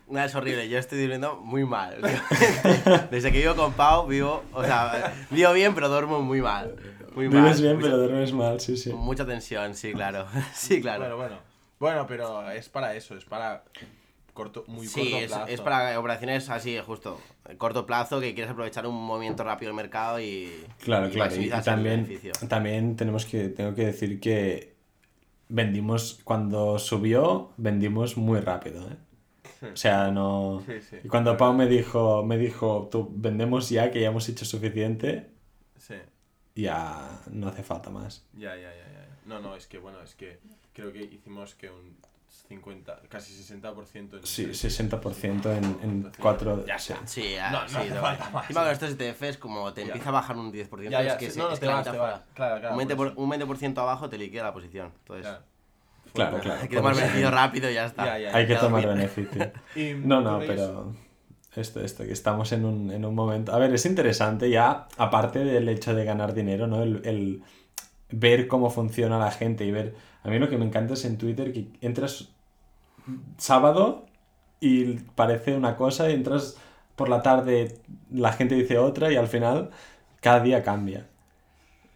No, 0.08 0.22
es 0.22 0.34
horrible, 0.34 0.68
yo 0.68 0.78
estoy 0.78 1.00
durmiendo 1.00 1.36
muy 1.36 1.64
mal. 1.64 2.00
Desde 3.10 3.32
que 3.32 3.40
vivo 3.40 3.56
con 3.56 3.72
Pau, 3.72 4.06
vivo, 4.06 4.44
o 4.52 4.62
sea, 4.64 5.12
vivo 5.30 5.52
bien, 5.52 5.74
pero 5.74 5.88
duermo 5.88 6.20
muy 6.22 6.40
mal. 6.40 6.76
Muy 7.14 7.28
mal. 7.28 7.42
Vives 7.42 7.60
bien, 7.60 7.76
mucha, 7.76 7.86
pero 7.88 7.98
duermes 7.98 8.32
mal, 8.32 8.60
sí, 8.60 8.76
sí. 8.76 8.92
Mucha 8.92 9.26
tensión, 9.26 9.74
sí, 9.74 9.92
claro. 9.92 10.26
Sí, 10.54 10.80
claro. 10.80 11.00
Bueno, 11.00 11.16
bueno. 11.16 11.36
Bueno, 11.78 12.06
pero 12.06 12.50
es 12.50 12.68
para 12.68 12.94
eso, 12.94 13.16
es 13.16 13.24
para 13.24 13.64
corto, 14.36 14.64
muy 14.68 14.86
sí, 14.86 15.00
corto 15.00 15.16
es, 15.16 15.32
plazo. 15.32 15.46
es 15.48 15.60
para 15.60 15.98
operaciones 15.98 16.48
así, 16.50 16.78
justo, 16.78 17.20
a 17.44 17.54
corto 17.54 17.86
plazo, 17.86 18.20
que 18.20 18.34
quieres 18.34 18.52
aprovechar 18.52 18.86
un 18.86 18.94
movimiento 18.94 19.42
rápido 19.42 19.70
del 19.70 19.76
mercado 19.76 20.20
y. 20.20 20.64
Claro, 20.78 21.08
y 21.08 21.10
claro. 21.10 21.34
Y, 21.34 21.50
también, 21.64 22.20
también 22.48 22.94
tenemos 22.94 23.26
que, 23.26 23.48
tengo 23.48 23.74
que 23.74 23.86
decir 23.86 24.20
que 24.20 24.76
vendimos, 25.48 26.20
cuando 26.22 26.78
subió, 26.78 27.50
vendimos 27.56 28.16
muy 28.16 28.38
rápido, 28.40 28.88
¿eh? 28.88 28.96
O 29.72 29.76
sea, 29.76 30.10
no... 30.10 30.62
Sí, 30.66 30.80
sí. 30.80 30.96
Y 31.02 31.08
cuando 31.08 31.36
Pau 31.36 31.54
me 31.54 31.66
dijo, 31.66 32.22
me 32.22 32.36
dijo, 32.36 32.88
tú, 32.92 33.10
vendemos 33.14 33.70
ya, 33.70 33.90
que 33.90 34.00
ya 34.00 34.08
hemos 34.08 34.28
hecho 34.28 34.44
suficiente, 34.44 35.30
Sí, 35.78 35.94
ya 36.54 37.22
no 37.30 37.48
hace 37.48 37.62
falta 37.62 37.90
más. 37.90 38.26
ya, 38.34 38.54
ya, 38.54 38.70
ya, 38.74 38.92
ya. 38.92 39.08
No, 39.24 39.40
no, 39.40 39.56
es 39.56 39.66
que, 39.66 39.78
bueno, 39.78 40.00
es 40.02 40.14
que 40.14 40.38
creo 40.72 40.92
que 40.92 41.02
hicimos 41.04 41.54
que 41.54 41.70
un 41.70 41.96
50, 42.48 43.00
casi 43.08 43.32
60% 43.34 44.18
en... 44.18 44.26
Sí, 44.26 44.46
60% 44.46 45.56
en, 45.56 45.64
en 45.82 46.12
cuatro... 46.20 46.64
Ya 46.66 46.78
sí. 46.78 46.92
está. 46.92 47.06
Sí, 47.06 47.32
ya, 47.34 47.50
No, 47.50 47.62
no 47.62 47.68
sí, 47.68 47.76
hace 47.76 47.94
lo- 47.94 48.00
falta 48.00 48.30
más. 48.30 48.42
Encima 48.44 48.62
con 48.62 48.72
estos 48.72 48.90
ETFs, 48.98 49.38
como 49.38 49.72
te 49.72 49.80
Ya. 49.82 49.86
empieza 49.88 50.08
a 50.10 50.12
bajar 50.12 50.36
un 50.36 50.52
10%, 50.52 50.90
Ya, 50.90 51.02
ya, 51.02 51.12
es 51.12 51.14
que, 51.18 51.26
sí, 51.26 51.32
se- 51.32 51.38
no, 51.40 51.48
no, 51.48 51.54
es 51.54 51.60
te 51.60 51.66
vas, 51.66 51.90
te 51.90 51.96
vas. 51.96 52.20
Claro, 52.34 52.60
claro, 52.60 52.74
un, 52.76 52.80
20%, 52.80 52.96
por 52.96 53.06
eso. 53.08 53.20
un 53.20 53.30
20% 53.30 53.78
abajo 53.78 54.08
te 54.08 54.18
liquida 54.18 54.42
la 54.44 54.52
posición. 54.52 54.92
Entonces, 55.00 55.26
Claro. 55.26 55.42
Claro, 56.14 56.40
claro. 56.40 56.60
hay 56.62 56.68
que 56.68 56.76
tomar 56.76 56.94
beneficio 56.94 57.30
rápido 57.30 57.70
y 57.70 57.74
ya 57.74 57.86
está. 57.86 58.04
Ya, 58.04 58.18
ya, 58.18 58.36
Hay 58.36 58.46
que 58.46 58.54
tomar 58.56 58.86
beneficio. 58.86 59.52
Y 59.74 59.94
No, 59.94 60.20
no, 60.20 60.38
pero 60.38 60.94
esto, 61.56 61.80
esto, 61.80 62.04
que 62.04 62.12
estamos 62.12 62.52
en 62.52 62.64
un, 62.64 62.90
en 62.92 63.04
un 63.04 63.14
momento... 63.14 63.52
A 63.54 63.58
ver, 63.58 63.74
es 63.74 63.84
interesante 63.86 64.48
ya, 64.50 64.86
aparte 64.98 65.40
del 65.40 65.68
hecho 65.68 65.94
de 65.94 66.04
ganar 66.04 66.32
dinero, 66.32 66.66
¿no? 66.66 66.82
El, 66.82 67.00
el 67.04 67.42
ver 68.10 68.48
cómo 68.48 68.70
funciona 68.70 69.18
la 69.18 69.30
gente 69.30 69.64
y 69.64 69.70
ver... 69.70 69.94
A 70.22 70.28
mí 70.28 70.38
lo 70.40 70.48
que 70.48 70.58
me 70.58 70.64
encanta 70.66 70.94
es 70.94 71.04
en 71.04 71.18
Twitter 71.18 71.52
que 71.52 71.68
entras 71.80 72.30
sábado 73.38 74.06
y 74.60 74.94
parece 75.14 75.56
una 75.56 75.76
cosa 75.76 76.10
y 76.10 76.14
entras 76.14 76.56
por 76.96 77.08
la 77.08 77.22
tarde, 77.22 77.78
la 78.10 78.32
gente 78.32 78.54
dice 78.54 78.78
otra 78.78 79.12
y 79.12 79.16
al 79.16 79.28
final 79.28 79.70
cada 80.20 80.40
día 80.40 80.62
cambia. 80.62 81.06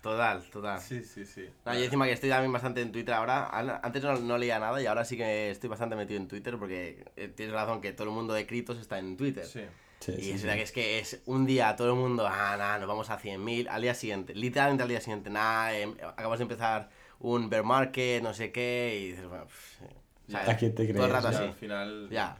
Total, 0.02 0.42
total. 0.50 0.80
Sí, 0.80 1.02
sí, 1.04 1.26
sí. 1.26 1.46
No, 1.66 1.74
yo 1.74 1.84
encima 1.84 2.06
que 2.06 2.12
estoy 2.12 2.30
también 2.30 2.52
bastante 2.52 2.80
en 2.80 2.90
Twitter 2.90 3.12
ahora. 3.14 3.48
An- 3.50 3.80
Antes 3.82 4.02
no, 4.02 4.18
no 4.18 4.38
leía 4.38 4.58
nada 4.58 4.80
y 4.80 4.86
ahora 4.86 5.04
sí 5.04 5.16
que 5.16 5.50
estoy 5.50 5.68
bastante 5.68 5.94
metido 5.94 6.18
en 6.18 6.26
Twitter 6.28 6.58
porque 6.58 7.04
eh, 7.16 7.28
tienes 7.28 7.54
razón 7.54 7.82
que 7.82 7.92
todo 7.92 8.08
el 8.08 8.14
mundo 8.14 8.32
de 8.32 8.46
criptos 8.46 8.78
está 8.78 8.98
en 8.98 9.16
Twitter. 9.18 9.44
Sí. 9.44 9.60
Sí, 10.00 10.12
Y 10.16 10.30
sí, 10.30 10.32
es 10.32 10.42
sí. 10.42 10.42
verdad 10.42 10.56
que 10.56 10.62
es 10.62 10.72
que 10.72 10.98
es 10.98 11.22
un 11.26 11.46
día 11.46 11.76
todo 11.76 11.88
el 11.90 11.96
mundo, 11.98 12.26
ah, 12.26 12.56
nada, 12.58 12.78
nos 12.78 12.88
vamos 12.88 13.10
a 13.10 13.18
100.000, 13.18 13.68
al 13.68 13.82
día 13.82 13.94
siguiente, 13.94 14.34
literalmente 14.34 14.82
al 14.82 14.88
día 14.88 15.00
siguiente, 15.00 15.30
nada, 15.30 15.76
em, 15.78 15.96
acabas 16.02 16.38
de 16.38 16.42
empezar 16.44 16.90
un 17.20 17.48
bear 17.50 17.62
market, 17.64 18.22
no 18.22 18.34
sé 18.34 18.50
qué, 18.52 18.98
y 19.00 19.10
dices, 19.12 19.26
bueno, 19.28 19.46
pff, 19.46 19.80
¿sabes? 20.28 20.48
¿A 20.48 20.56
quién 20.56 20.74
te 20.74 20.86
Todo 20.94 21.06
el 21.06 21.12
crees? 21.12 21.12
rato 21.12 21.28
Ya, 21.28 21.38
así. 21.38 21.44
al 21.44 21.54
final... 21.54 22.08
Ya. 22.10 22.38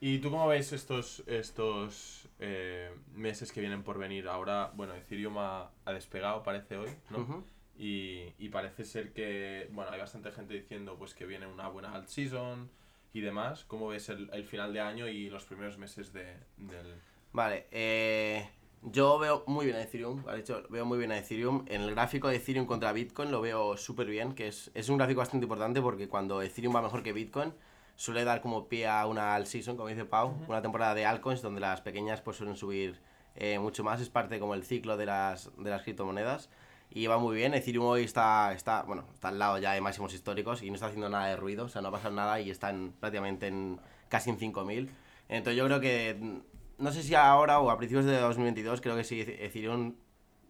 ¿Y 0.00 0.18
tú 0.18 0.30
cómo 0.30 0.46
ves 0.48 0.72
estos, 0.72 1.22
estos 1.26 2.28
eh, 2.38 2.90
meses 3.14 3.50
que 3.52 3.60
vienen 3.60 3.82
por 3.82 3.98
venir? 3.98 4.28
Ahora, 4.28 4.70
bueno, 4.74 4.94
Ethereum 4.94 5.38
ha, 5.38 5.70
ha 5.84 5.92
despegado, 5.92 6.42
parece 6.42 6.76
hoy, 6.76 6.90
¿no? 7.08 7.30
Y, 7.78 8.34
y 8.38 8.48
parece 8.50 8.84
ser 8.84 9.12
que, 9.12 9.68
bueno, 9.72 9.90
hay 9.90 9.98
bastante 9.98 10.32
gente 10.32 10.54
diciendo 10.54 10.96
pues 10.98 11.14
que 11.14 11.26
viene 11.26 11.46
una 11.46 11.68
buena 11.68 11.92
alt 11.94 12.08
season 12.08 12.70
y 13.16 13.20
demás. 13.20 13.64
¿Cómo 13.64 13.88
ves 13.88 14.08
el, 14.08 14.30
el 14.32 14.44
final 14.44 14.72
de 14.72 14.80
año 14.80 15.08
y 15.08 15.30
los 15.30 15.44
primeros 15.44 15.78
meses 15.78 16.12
de, 16.12 16.36
del... 16.56 16.94
Vale, 17.32 17.66
eh, 17.70 18.48
yo 18.82 19.18
veo 19.18 19.44
muy 19.46 19.66
bien 19.66 19.76
a 19.76 19.82
Ethereum, 19.82 20.22
veo 20.70 20.84
muy 20.84 20.98
bien 20.98 21.12
a 21.12 21.18
Ethereum. 21.18 21.64
En 21.68 21.82
el 21.82 21.90
gráfico 21.92 22.28
de 22.28 22.36
Ethereum 22.36 22.66
contra 22.66 22.92
Bitcoin 22.92 23.30
lo 23.30 23.40
veo 23.40 23.76
súper 23.76 24.06
bien, 24.06 24.34
que 24.34 24.48
es, 24.48 24.70
es 24.74 24.88
un 24.88 24.98
gráfico 24.98 25.18
bastante 25.18 25.44
importante 25.44 25.80
porque 25.80 26.08
cuando 26.08 26.42
Ethereum 26.42 26.74
va 26.74 26.82
mejor 26.82 27.02
que 27.02 27.12
Bitcoin, 27.12 27.52
suele 27.96 28.24
dar 28.24 28.40
como 28.42 28.68
pie 28.68 28.86
a 28.86 29.06
una 29.06 29.34
alt 29.34 29.46
season, 29.46 29.76
como 29.76 29.88
dice 29.88 30.04
Pau, 30.04 30.36
una 30.48 30.62
temporada 30.62 30.94
de 30.94 31.06
altcoins 31.06 31.42
donde 31.42 31.60
las 31.60 31.80
pequeñas 31.80 32.20
pues 32.20 32.36
suelen 32.36 32.56
subir 32.56 33.00
eh, 33.34 33.58
mucho 33.58 33.82
más, 33.82 34.00
es 34.00 34.08
parte 34.08 34.38
como 34.38 34.54
el 34.54 34.62
ciclo 34.62 34.96
de 34.96 35.06
las, 35.06 35.50
de 35.56 35.70
las 35.70 35.82
criptomonedas. 35.82 36.48
Y 36.90 37.06
va 37.08 37.18
muy 37.18 37.36
bien, 37.36 37.52
Ethereum 37.52 37.84
hoy 37.84 38.04
está, 38.04 38.52
está, 38.54 38.82
bueno, 38.82 39.04
está 39.12 39.28
al 39.28 39.38
lado 39.38 39.58
ya 39.58 39.72
de 39.72 39.80
máximos 39.82 40.14
históricos 40.14 40.62
y 40.62 40.68
no 40.70 40.74
está 40.76 40.86
haciendo 40.86 41.08
nada 41.10 41.26
de 41.26 41.36
ruido, 41.36 41.66
o 41.66 41.68
sea, 41.68 41.82
no 41.82 41.88
ha 41.88 41.92
pasado 41.92 42.14
nada 42.14 42.40
y 42.40 42.50
está 42.50 42.70
en- 42.70 42.92
prácticamente 42.98 43.48
en 43.48 43.78
casi 44.08 44.30
en 44.30 44.38
5000. 44.38 44.90
Entonces 45.28 45.58
yo 45.58 45.66
creo 45.66 45.80
que, 45.80 46.16
mm, 46.18 46.82
no 46.82 46.92
sé 46.92 47.02
si 47.02 47.14
ahora 47.14 47.58
o 47.60 47.70
a 47.70 47.76
principios 47.76 48.06
de 48.06 48.18
2022, 48.18 48.80
creo 48.80 48.96
que 48.96 49.04
sí, 49.04 49.20
Ethereum 49.20 49.94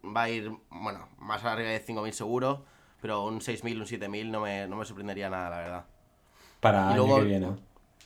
va 0.05 0.23
a 0.23 0.29
ir, 0.29 0.51
bueno, 0.69 1.09
más 1.17 1.43
arriba 1.43 1.69
de 1.69 1.79
5000 1.79 2.13
seguro, 2.13 2.63
pero 3.01 3.25
un 3.25 3.41
6000, 3.41 3.79
un 3.81 3.87
7000 3.87 4.31
no 4.31 4.39
me, 4.41 4.67
no 4.67 4.77
me 4.77 4.85
sorprendería 4.85 5.29
nada, 5.29 5.49
la 5.49 5.57
verdad. 5.57 5.85
Para 6.61 6.79
Y 6.79 6.93
año 6.93 6.95
luego- 6.97 7.17
que 7.19 7.23
viene. 7.25 7.47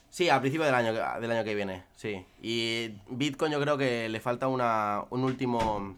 Sí, 0.09 0.29
al 0.29 0.41
principio 0.41 0.65
del 0.65 0.75
año, 0.75 0.93
del 0.93 1.31
año 1.31 1.43
que 1.43 1.55
viene, 1.55 1.83
sí. 1.95 2.25
Y 2.41 2.89
Bitcoin 3.07 3.51
yo 3.51 3.61
creo 3.61 3.77
que 3.77 4.09
le 4.09 4.19
falta 4.19 4.47
una, 4.47 5.03
un 5.09 5.23
último 5.23 5.95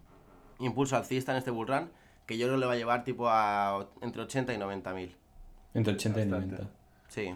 impulso 0.59 0.95
alcista 0.97 1.31
en 1.31 1.39
este 1.39 1.49
bull 1.51 1.67
run, 1.67 1.89
que 2.25 2.37
yo 2.37 2.45
creo 2.47 2.55
que 2.57 2.61
le 2.61 2.65
va 2.67 2.73
a 2.73 2.77
llevar 2.77 3.03
tipo 3.03 3.27
a 3.29 3.87
entre 4.01 4.21
80 4.21 4.53
y 4.53 4.57
90 4.57 4.93
mil. 4.93 5.15
Entre 5.73 5.93
80 5.93 6.21
y 6.21 6.29
Bastante. 6.29 6.55
90. 6.55 6.69
Sí. 7.09 7.33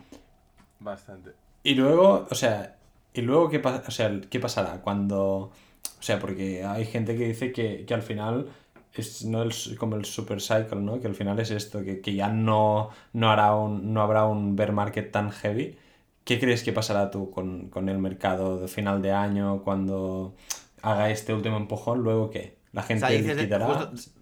Bastante. 0.80 1.32
Y 1.64 1.76
luego, 1.76 2.28
o 2.30 2.36
sea, 2.36 2.76
y 3.14 3.22
luego 3.22 3.50
qué, 3.50 3.60
pa- 3.60 3.84
o 3.88 3.92
sea, 3.92 4.12
¿qué 4.30 4.40
pasará 4.40 4.82
cuando... 4.82 5.52
O 6.00 6.02
sea, 6.04 6.20
porque 6.20 6.64
hay 6.64 6.86
gente 6.86 7.18
que 7.18 7.28
dice 7.28 7.52
que, 7.52 7.86
que 7.86 7.94
al 7.94 8.04
final 8.04 8.48
es 8.94 9.26
no 9.26 9.42
el, 9.42 9.52
como 9.80 9.96
el 9.96 10.06
super 10.06 10.42
cycle, 10.42 10.82
¿no? 10.82 11.00
Que 11.02 11.08
al 11.08 11.16
final 11.16 11.40
es 11.40 11.52
esto, 11.52 11.84
que, 11.84 12.02
que 12.02 12.14
ya 12.14 12.30
no, 12.30 12.90
no, 13.14 13.32
hará 13.32 13.56
un, 13.56 13.94
no 13.94 14.02
habrá 14.02 14.26
un 14.26 14.56
bear 14.56 14.72
market 14.72 15.12
tan 15.12 15.32
heavy. 15.32 15.76
¿Qué 16.24 16.40
crees 16.40 16.62
que 16.64 16.74
pasará 16.74 17.10
tú 17.10 17.32
con, 17.32 17.70
con 17.70 17.90
el 17.90 17.98
mercado 17.98 18.60
de 18.60 18.68
final 18.68 19.02
de 19.02 19.12
año 19.14 19.64
cuando 19.64 20.36
haga 20.82 21.10
este 21.10 21.34
último 21.34 21.58
empujón? 21.58 22.04
¿Luego 22.04 22.30
qué? 22.30 22.58
¿La 22.74 22.84
gente 22.84 23.08
dices 23.10 23.36
de- 23.36 23.42
liquidará? 23.44 23.66
justo- 23.90 24.17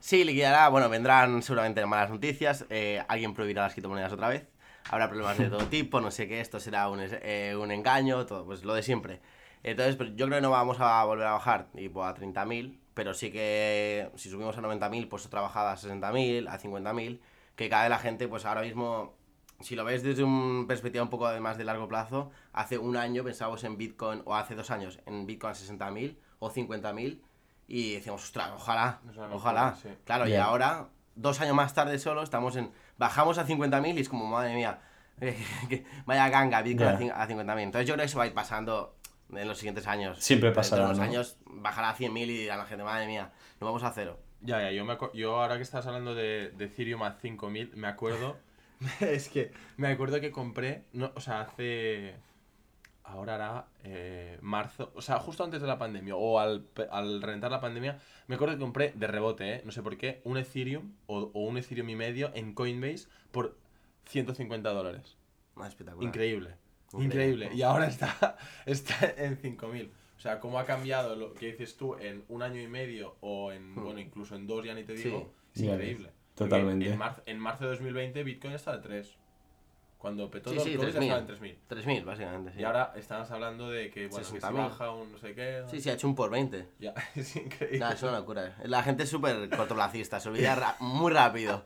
Sí, 0.00 0.24
liquidará, 0.24 0.68
bueno, 0.70 0.88
vendrán 0.88 1.42
seguramente 1.42 1.84
malas 1.84 2.08
noticias, 2.08 2.64
eh, 2.70 3.04
alguien 3.06 3.34
prohibirá 3.34 3.64
las 3.64 3.74
criptomonedas 3.74 4.10
otra 4.12 4.30
vez, 4.30 4.48
habrá 4.90 5.08
problemas 5.08 5.36
de 5.36 5.48
todo 5.50 5.66
tipo, 5.66 6.00
no 6.00 6.10
sé 6.10 6.26
qué, 6.26 6.40
esto 6.40 6.58
será 6.58 6.88
un, 6.88 7.00
eh, 7.02 7.54
un 7.54 7.70
engaño, 7.70 8.24
todo, 8.24 8.46
pues 8.46 8.64
lo 8.64 8.72
de 8.72 8.82
siempre. 8.82 9.20
Entonces, 9.62 9.96
pues, 9.96 10.10
yo 10.16 10.26
creo 10.26 10.38
que 10.38 10.42
no 10.42 10.50
vamos 10.50 10.78
a 10.80 11.04
volver 11.04 11.26
a 11.26 11.32
bajar 11.32 11.66
tipo 11.76 12.02
a 12.02 12.14
30.000, 12.14 12.78
pero 12.94 13.12
sí 13.12 13.30
que 13.30 14.10
si 14.16 14.30
subimos 14.30 14.56
a 14.56 14.62
90.000, 14.62 15.06
pues 15.06 15.26
otra 15.26 15.42
bajada 15.42 15.72
a 15.72 15.76
60.000, 15.76 16.48
a 16.48 16.58
50.000, 16.58 17.20
que 17.54 17.68
cada 17.68 17.82
vez 17.82 17.90
la 17.90 17.98
gente, 17.98 18.26
pues 18.26 18.46
ahora 18.46 18.62
mismo 18.62 19.14
si 19.60 19.76
lo 19.76 19.84
ves 19.84 20.02
desde 20.02 20.24
una 20.24 20.66
perspectiva 20.66 21.04
un 21.04 21.10
poco 21.10 21.26
además 21.26 21.58
de 21.58 21.64
largo 21.64 21.86
plazo, 21.88 22.30
hace 22.54 22.78
un 22.78 22.96
año 22.96 23.22
pensábamos 23.22 23.62
en 23.64 23.76
Bitcoin, 23.76 24.22
o 24.24 24.34
hace 24.34 24.54
dos 24.54 24.70
años, 24.70 24.98
en 25.04 25.26
Bitcoin 25.26 25.52
a 25.52 25.54
60.000 25.54 26.16
o 26.38 26.50
50.000 26.50 27.20
y 27.72 27.94
decíamos, 27.94 28.24
ostras, 28.24 28.50
ojalá, 28.54 28.98
ojalá. 29.32 29.76
sí. 29.80 29.88
Claro, 30.04 30.26
y 30.26 30.34
ahora, 30.34 30.88
dos 31.14 31.40
años 31.40 31.54
más 31.54 31.72
tarde 31.72 31.98
solo, 32.00 32.22
estamos 32.24 32.56
en, 32.56 32.72
bajamos 32.98 33.38
a 33.38 33.46
50.000 33.46 33.96
y 33.96 34.00
es 34.00 34.08
como, 34.08 34.26
madre 34.26 34.54
mía, 34.54 34.80
vaya 36.06 36.28
ganga 36.28 36.62
Bitcoin 36.62 36.88
Ya. 36.90 36.94
a 36.96 36.98
cin- 36.98 37.12
a 37.14 37.28
50.000. 37.28 37.60
Entonces 37.62 37.86
yo 37.88 37.94
creo 37.94 38.04
que 38.04 38.08
se 38.08 38.16
va 38.18 38.24
a 38.24 38.26
ir 38.26 38.34
pasando 38.34 38.96
en 39.32 39.46
los 39.46 39.56
siguientes 39.58 39.86
años. 39.86 40.18
Siempre 40.18 40.50
pasará, 40.50 40.82
de 40.82 40.88
los 40.88 40.98
¿no? 40.98 41.04
años 41.04 41.36
bajará 41.46 41.90
a 41.90 41.96
100.000 41.96 42.24
y 42.24 42.38
dirá 42.38 42.56
la 42.56 42.66
gente, 42.66 42.82
madre 42.84 43.06
mía, 43.06 43.30
nos 43.60 43.68
vamos 43.68 43.82
a 43.84 43.92
cero. 43.92 44.18
Ya, 44.40 44.60
ya, 44.62 44.70
yo, 44.72 44.84
me 44.84 44.96
yo 45.14 45.36
ahora 45.40 45.56
que 45.56 45.62
estás 45.62 45.86
hablando 45.86 46.14
de, 46.14 46.50
de 46.56 46.64
Ethereum 46.64 47.02
a 47.02 47.12
5000, 47.12 47.76
me 47.76 47.86
acuerdo. 47.86 48.36
es 49.00 49.28
que 49.28 49.52
me 49.76 49.88
acuerdo 49.88 50.20
que 50.20 50.30
compré, 50.32 50.84
no, 50.92 51.12
o 51.14 51.20
sea, 51.20 51.42
hace. 51.42 52.16
Ahora 53.10 53.34
era 53.34 53.66
eh, 53.84 54.38
marzo, 54.40 54.92
o 54.94 55.02
sea, 55.02 55.18
justo 55.18 55.42
antes 55.44 55.60
de 55.60 55.66
la 55.66 55.78
pandemia, 55.78 56.14
o 56.16 56.38
al, 56.38 56.66
al 56.90 57.20
reventar 57.22 57.50
la 57.50 57.60
pandemia, 57.60 57.98
me 58.28 58.36
acuerdo 58.36 58.54
que 58.54 58.60
compré 58.60 58.92
de 58.94 59.06
rebote, 59.06 59.54
¿eh? 59.56 59.62
no 59.64 59.72
sé 59.72 59.82
por 59.82 59.96
qué, 59.96 60.20
un 60.24 60.36
Ethereum 60.38 60.92
o, 61.06 61.30
o 61.34 61.40
un 61.46 61.58
Ethereum 61.58 61.88
y 61.90 61.96
medio 61.96 62.30
en 62.34 62.54
Coinbase 62.54 63.08
por 63.30 63.56
150 64.06 64.70
dólares. 64.70 65.16
Ah, 65.56 65.68
espectacular. 65.68 66.06
Increíble. 66.08 66.54
Increíble. 66.92 67.06
Increíble. 67.06 67.50
Y 67.54 67.62
ahora 67.62 67.86
está, 67.86 68.36
está 68.66 69.14
en 69.16 69.36
5000. 69.36 69.92
O 70.16 70.20
sea, 70.20 70.38
cómo 70.40 70.58
ha 70.58 70.64
cambiado 70.66 71.16
lo 71.16 71.32
que 71.34 71.46
dices 71.52 71.76
tú 71.76 71.94
en 71.96 72.24
un 72.28 72.42
año 72.42 72.60
y 72.60 72.66
medio 72.68 73.16
o 73.20 73.52
en, 73.52 73.74
Hmm. 73.74 73.84
bueno, 73.84 74.00
incluso 74.00 74.34
en 74.36 74.46
dos, 74.46 74.64
ya 74.64 74.74
ni 74.74 74.84
te 74.84 74.96
Sí. 74.96 75.04
digo. 75.04 75.32
Es 75.54 75.62
Ya 75.62 75.72
increíble. 75.72 76.10
Totalmente. 76.34 76.90
En 76.90 76.98
marzo, 76.98 77.22
en 77.26 77.38
marzo 77.38 77.64
de 77.64 77.70
2020 77.70 78.22
Bitcoin 78.24 78.52
estaba 78.54 78.76
de 78.78 78.82
3. 78.82 79.18
Cuando 80.00 80.30
petó 80.30 80.48
Sí, 80.50 80.58
sí, 80.60 80.72
el 80.72 80.80
3.000. 80.80 80.88
estaba 81.02 81.18
en 81.18 81.26
3000. 81.26 81.58
3.000, 81.68 82.04
básicamente, 82.06 82.52
sí. 82.54 82.60
Y 82.60 82.64
ahora 82.64 82.94
estamos 82.96 83.30
hablando 83.30 83.68
de 83.68 83.90
que, 83.90 84.08
bueno, 84.08 84.24
que 84.26 84.40
si 84.40 84.46
60.000. 84.46 84.54
baja 84.56 84.90
un 84.92 85.12
no 85.12 85.18
sé 85.18 85.34
qué. 85.34 85.62
Sí, 85.70 85.78
sí, 85.82 85.90
ha 85.90 85.92
hecho 85.92 86.08
un 86.08 86.14
por 86.14 86.30
20. 86.30 86.66
Ya, 86.78 86.94
es 87.14 87.36
increíble. 87.36 87.78
Nah, 87.80 87.92
es 87.92 88.02
una 88.02 88.12
locura. 88.18 88.56
La 88.64 88.82
gente 88.82 89.02
es 89.02 89.10
súper 89.10 89.50
cortoplacista, 89.50 90.18
se 90.18 90.30
olvida 90.30 90.76
muy 90.80 91.12
rápido 91.12 91.62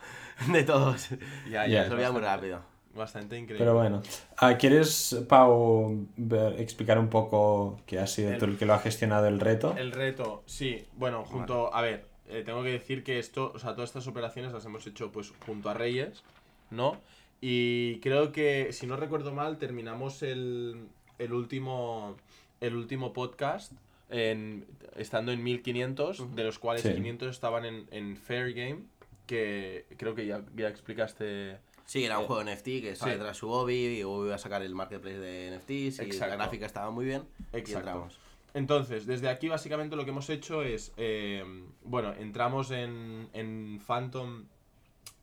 de 0.53 0.65
todos. 0.65 1.11
Ya, 1.49 1.67
Ya. 1.69 1.85
Se 1.87 1.93
olvida 1.93 2.11
muy 2.11 2.23
rápido. 2.23 2.61
Bastante 2.93 3.37
increíble. 3.39 3.59
Pero 3.65 3.75
bueno, 3.75 4.03
Ah, 4.37 4.57
¿quieres, 4.57 5.17
Pau, 5.29 6.07
ver- 6.17 6.61
explicar 6.61 6.99
un 6.99 7.09
poco 7.11 7.81
que 7.87 7.99
has 8.01 8.11
sido 8.13 8.37
tú 8.39 8.45
el 8.47 8.57
que 8.59 8.67
lo 8.67 8.75
ha 8.75 8.79
gestionado 8.81 9.27
el 9.29 9.39
reto? 9.41 9.75
El 9.77 9.93
reto, 9.93 10.43
sí. 10.47 10.85
Bueno, 10.95 11.25
junto. 11.25 11.73
A 11.75 11.81
ver, 11.83 12.07
eh, 12.29 12.43
tengo 12.45 12.63
que 12.65 12.71
decir 12.71 13.03
que 13.05 13.19
esto, 13.21 13.53
o 13.55 13.59
sea, 13.61 13.75
todas 13.75 13.91
estas 13.91 14.07
operaciones 14.09 14.53
las 14.53 14.65
hemos 14.65 14.85
hecho 14.89 15.11
pues 15.13 15.33
junto 15.47 15.71
a 15.71 15.75
Reyes, 15.75 16.23
¿no? 16.71 16.97
Y 17.47 18.01
creo 18.01 18.33
que, 18.33 18.73
si 18.73 18.87
no 18.87 18.97
recuerdo 18.97 19.31
mal, 19.31 19.59
terminamos 19.59 20.23
el, 20.23 20.89
el 21.19 21.33
último. 21.35 22.17
El 22.63 22.75
último 22.75 23.13
podcast. 23.13 23.73
En, 24.09 24.65
estando 24.97 25.31
en 25.31 25.43
1500, 25.43 26.35
de 26.35 26.43
los 26.45 26.59
cuales 26.59 26.81
Sí. 26.83 26.95
500 26.95 27.29
estaban 27.29 27.67
en, 27.67 27.87
en 27.91 28.17
Fair 28.17 28.55
Game, 28.55 28.85
que 29.27 29.85
creo 29.99 30.15
que 30.15 30.25
ya, 30.25 30.43
ya 30.57 30.69
explicaste. 30.69 31.59
Sí, 31.85 32.05
era 32.05 32.17
un 32.19 32.25
Eh, 32.25 32.27
juego 32.29 32.45
NFT 32.45 32.65
que 32.65 32.91
estaba 32.93 33.11
sí. 33.13 33.19
detrás 33.19 33.37
de 33.37 33.41
su 33.41 33.49
hobby 33.51 33.75
y 33.75 33.99
iba 33.99 34.35
a 34.35 34.39
sacar 34.39 34.63
el 34.63 34.75
marketplace 34.75 35.19
de 35.19 35.55
NFTs 35.55 35.71
y 35.71 36.03
Exacto. 36.05 36.29
la 36.29 36.37
gráfica 36.37 36.65
estaba 36.65 36.91
muy 36.91 37.05
bien 37.05 37.25
y 37.53 37.59
Exacto. 37.59 37.79
entramos. 37.91 38.19
Entonces, 38.55 39.05
desde 39.05 39.29
aquí 39.29 39.49
básicamente 39.49 39.97
lo 39.97 40.05
que 40.05 40.13
hemos 40.13 40.31
hecho 40.31 40.63
es, 40.63 40.93
eh, 40.97 41.45
bueno, 41.83 42.15
entramos 42.15 42.71
en, 42.71 43.29
en 43.35 43.81
Phantom 43.87 44.45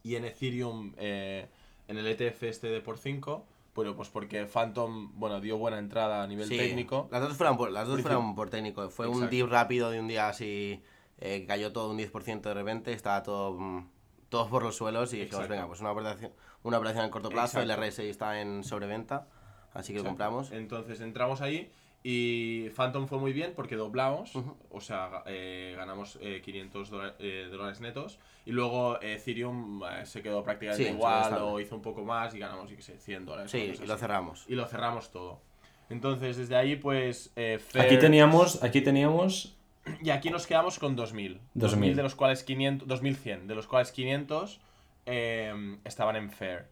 y 0.03 0.15
en 0.17 0.25
Ethereum 0.25 0.93
eh, 0.97 1.47
en 1.91 1.97
el 1.97 2.07
ETF 2.07 2.43
este 2.43 2.67
de 2.67 2.81
por 2.81 2.97
5, 2.97 3.45
bueno, 3.75 3.95
pues 3.95 4.09
porque 4.09 4.45
Phantom, 4.45 5.11
bueno, 5.15 5.39
dio 5.39 5.57
buena 5.57 5.77
entrada 5.77 6.23
a 6.23 6.27
nivel 6.27 6.47
Sí, 6.47 6.57
técnico. 6.57 7.07
Las 7.11 7.21
dos 7.21 7.37
fueron 7.37 7.57
por, 7.57 7.71
las 7.71 7.87
dos 7.87 8.01
fueron 8.01 8.35
por 8.35 8.49
técnico. 8.49 8.89
Fue 8.89 9.07
un 9.07 9.29
dip 9.29 9.47
rápido 9.47 9.91
de 9.91 9.99
un 9.99 10.07
día 10.07 10.27
así, 10.27 10.81
eh, 11.19 11.45
cayó 11.47 11.71
todo 11.71 11.91
un 11.91 11.97
10% 11.97 12.41
de 12.41 12.53
repente, 12.53 12.93
estaba 12.93 13.23
todo, 13.23 13.53
mm, 13.59 13.87
todo 14.29 14.49
por 14.49 14.63
los 14.63 14.75
suelos 14.75 15.13
y 15.13 15.19
dijimos, 15.19 15.47
venga, 15.47 15.67
pues 15.67 15.79
una 15.81 15.91
operación, 15.91 16.31
una 16.63 16.77
operación 16.77 17.05
en 17.05 17.11
corto 17.11 17.29
plazo, 17.29 17.59
Exacto. 17.59 17.81
el 17.83 17.89
RSI 17.89 18.09
está 18.09 18.41
en 18.41 18.63
sobreventa, 18.63 19.27
así 19.73 19.93
que 19.93 19.99
lo 19.99 20.05
compramos. 20.05 20.51
Entonces 20.51 21.01
entramos 21.01 21.41
ahí 21.41 21.71
y 22.03 22.69
Phantom 22.69 23.07
fue 23.07 23.19
muy 23.19 23.31
bien 23.31 23.53
porque 23.55 23.75
doblamos, 23.75 24.33
o 24.71 24.81
sea, 24.81 25.23
eh, 25.27 25.73
ganamos 25.77 26.17
eh, 26.21 26.41
500 26.43 26.89
dola- 26.89 27.15
eh, 27.19 27.47
dólares 27.51 27.79
netos 27.79 28.17
y 28.45 28.51
luego 28.51 28.99
eh, 29.01 29.15
Ethereum 29.15 29.83
eh, 29.83 30.05
se 30.05 30.21
quedó 30.23 30.43
prácticamente 30.43 30.85
Sí, 30.85 30.89
igual 30.91 31.33
o 31.41 31.59
hizo 31.59 31.75
un 31.75 31.81
poco 31.83 32.03
más 32.03 32.33
y 32.33 32.39
ganamos, 32.39 32.69
yo 32.69 32.75
qué 32.75 32.81
sé, 32.81 32.97
100 32.97 33.25
dólares. 33.25 33.51
Sí, 33.51 33.73
y 33.81 33.85
lo 33.85 33.97
cerramos. 33.97 34.45
y 34.47 34.55
lo 34.55 34.65
cerramos 34.67 35.11
todo. 35.11 35.41
Entonces, 35.89 36.37
desde 36.37 36.55
ahí, 36.55 36.75
pues. 36.77 37.31
eh, 37.35 37.59
Aquí 37.77 37.97
teníamos, 37.99 38.63
aquí 38.63 38.81
teníamos 38.81 39.55
Y 40.01 40.09
aquí 40.09 40.29
nos 40.29 40.47
quedamos 40.47 40.79
con 40.79 40.95
2000. 40.95 41.39
2000. 41.53 41.95
de 41.95 42.03
los 42.03 42.15
cuales 42.15 42.43
500. 42.43 42.87
2100, 42.87 43.47
de 43.47 43.55
los 43.55 43.67
cuales 43.67 43.91
500 43.91 44.59
eh, 45.05 45.77
estaban 45.83 46.15
en 46.15 46.31
Fair. 46.31 46.67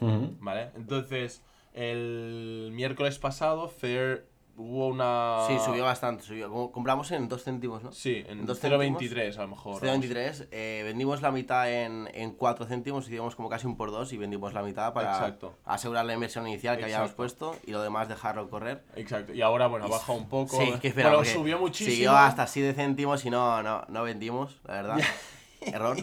¿Vale? 0.00 0.70
Entonces, 0.76 1.42
el 1.74 2.70
miércoles 2.72 3.18
pasado, 3.18 3.68
Fair 3.68 4.24
hubo 4.60 4.88
una. 4.88 5.38
Sí, 5.48 5.56
subió 5.64 5.84
bastante, 5.84 6.22
subió. 6.22 6.70
Compramos 6.70 7.10
en 7.12 7.28
2 7.28 7.42
céntimos, 7.42 7.82
¿no? 7.82 7.92
Sí, 7.92 8.24
en 8.28 8.40
en 8.40 8.46
dos 8.46 8.62
0.23 8.62 9.36
a 9.38 9.42
lo 9.42 9.48
mejor. 9.48 9.80
vamos. 9.84 10.04
0.23, 10.06 10.48
eh, 10.50 10.82
vendimos 10.84 11.22
la 11.22 11.30
mitad 11.32 11.70
en, 11.72 12.08
en 12.12 12.32
4 12.32 12.66
céntimos, 12.66 13.06
hicimos 13.08 13.34
como 13.36 13.48
casi 13.48 13.66
un 13.66 13.76
por 13.76 13.90
2 13.90 14.12
y 14.12 14.16
vendimos 14.18 14.52
la 14.52 14.62
mitad 14.62 14.92
para 14.92 15.12
Exacto. 15.12 15.54
asegurar 15.64 16.04
la 16.04 16.14
inversión 16.14 16.46
inicial 16.46 16.76
que 16.76 16.84
habíamos 16.84 17.10
Exacto. 17.10 17.16
puesto 17.16 17.56
y 17.66 17.70
lo 17.72 17.82
demás 17.82 18.08
dejarlo 18.08 18.48
correr. 18.50 18.84
Exacto. 18.96 19.32
Y 19.32 19.42
ahora, 19.42 19.66
bueno, 19.66 19.86
ha 19.86 19.88
bajado 19.88 20.18
un 20.18 20.28
poco. 20.28 20.56
Sí, 20.60 20.72
que 20.80 20.88
espera, 20.88 21.10
Bueno, 21.10 21.24
subió 21.24 21.58
muchísimo. 21.58 21.94
Siguió 21.94 22.12
hasta 22.16 22.46
7 22.46 22.74
céntimos 22.74 23.24
y 23.24 23.30
no, 23.30 23.62
no, 23.62 23.84
no 23.88 24.02
vendimos, 24.02 24.60
la 24.66 24.74
verdad. 24.74 24.98
Error. 25.62 25.96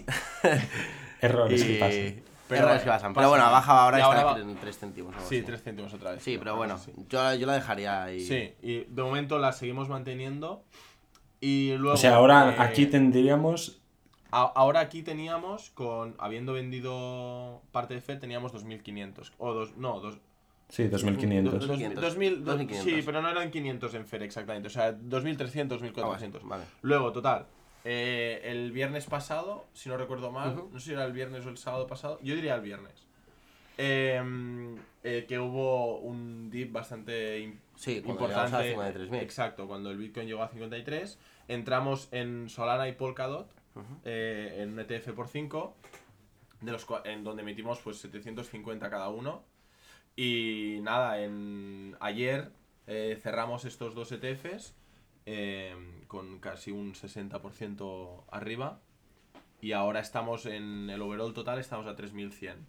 errores 1.21 1.63
que 1.63 1.73
Y- 1.75 1.79
pasan. 1.79 2.26
Pero 2.47 2.65
bueno, 2.67 2.79
que 2.81 2.85
pasan. 2.87 3.13
pasa. 3.13 3.21
Pero 3.21 3.29
bueno, 3.29 3.45
ha 3.45 3.49
bajado 3.51 3.79
ahora 3.79 3.97
Y 3.99 4.01
ahora 4.01 4.19
está 4.21 4.39
en 4.39 4.55
3 4.55 4.77
céntimos. 4.79 5.15
o 5.15 5.19
Sí, 5.19 5.37
así. 5.37 5.41
3 5.43 5.61
céntimos 5.63 5.93
otra 5.93 6.11
vez. 6.11 6.23
Sí, 6.23 6.37
pero 6.37 6.55
bueno, 6.55 6.79
yo, 7.09 7.33
yo 7.35 7.47
la 7.47 7.53
dejaría 7.53 8.03
ahí. 8.03 8.19
Sí, 8.21 8.53
y 8.61 8.85
de 8.85 9.03
momento 9.03 9.37
la 9.39 9.51
seguimos 9.51 9.89
manteniendo. 9.89 10.63
Y 11.39 11.73
luego. 11.77 11.93
O 11.95 11.97
sea, 11.97 12.15
ahora 12.15 12.51
eh, 12.51 12.55
aquí 12.59 12.85
tendríamos... 12.87 13.79
a- 14.31 14.51
ahora 14.55 14.79
aquí 14.79 15.03
teníamos, 15.03 15.69
con 15.71 16.15
habiendo 16.19 16.53
vendido 16.53 17.61
parte 17.71 17.93
de 17.93 18.01
Fed, 18.01 18.19
teníamos 18.19 18.53
2.500. 18.53 19.31
O 19.37 19.53
dos, 19.53 19.75
no, 19.77 19.99
dos, 19.99 20.17
Sí, 20.69 20.87
dos- 20.87 21.03
2.500. 21.05 21.59
2.500. 21.59 21.93
2000, 22.01 22.43
dos- 22.43 22.59
2.500. 22.59 22.83
sí, 22.83 23.01
pero 23.05 23.21
no 23.21 23.29
eran 23.29 23.51
500 23.51 23.93
en 23.93 24.05
Fed 24.05 24.21
exactamente. 24.23 24.67
O 24.67 24.71
sea, 24.71 24.93
2.300, 24.97 25.67
2.400. 25.79 26.39
Ah, 26.43 26.47
vale. 26.47 26.63
Luego, 26.81 27.11
total. 27.11 27.45
Eh, 27.89 28.41
el 28.43 28.73
viernes 28.73 29.05
pasado, 29.05 29.65
si 29.73 29.87
no 29.87 29.95
recuerdo 29.95 30.29
mal, 30.29 30.55
no 30.73 30.77
sé 30.77 30.87
si 30.87 30.91
era 30.91 31.05
el 31.05 31.13
viernes 31.13 31.45
o 31.45 31.49
el 31.49 31.57
sábado 31.57 31.87
pasado, 31.87 32.19
yo 32.21 32.35
diría 32.35 32.55
el 32.55 32.61
viernes. 32.61 33.07
em, 33.77 34.75
eh, 35.03 35.25
que 35.27 35.37
hubo 35.39 35.99
un 35.99 36.49
dip 36.49 36.71
bastante 36.73 37.53
Sí, 37.75 38.01
a 38.05 38.09
importante. 38.09 38.75
53.000. 38.75 39.21
Exacto, 39.21 39.67
cuando 39.67 39.89
el 39.91 39.97
Bitcoin 39.97 40.27
llegó 40.27 40.41
a 40.43 40.47
53, 40.49 41.17
entramos 41.47 42.09
en 42.11 42.49
Solana 42.49 42.89
y 42.89 42.93
Polkadot, 42.93 43.49
eh, 44.03 44.57
en 44.59 44.73
un 44.73 44.79
ETF 44.79 45.13
por 45.13 45.27
5, 45.27 45.75
de 46.61 46.71
los 46.71 46.85
en 47.05 47.23
donde 47.23 47.43
metimos 47.43 47.79
pues 47.79 47.97
750 47.97 48.89
cada 48.89 49.09
uno. 49.09 49.43
Y 50.15 50.79
nada, 50.81 51.21
en 51.21 51.95
ayer 51.99 52.49
eh, 52.87 53.19
cerramos 53.21 53.63
estos 53.63 53.93
dos 53.93 54.11
ETFs 54.11 54.73
eh, 55.27 55.75
con 56.07 56.39
casi 56.39 56.71
un 56.71 56.93
60% 56.93 58.23
arriba. 58.31 58.79
Y 59.61 59.73
ahora 59.73 59.99
estamos 59.99 60.45
en 60.45 60.89
el 60.89 61.01
overall 61.01 61.33
total, 61.33 61.59
estamos 61.59 61.85
a 61.87 61.95
3100. 61.95 62.65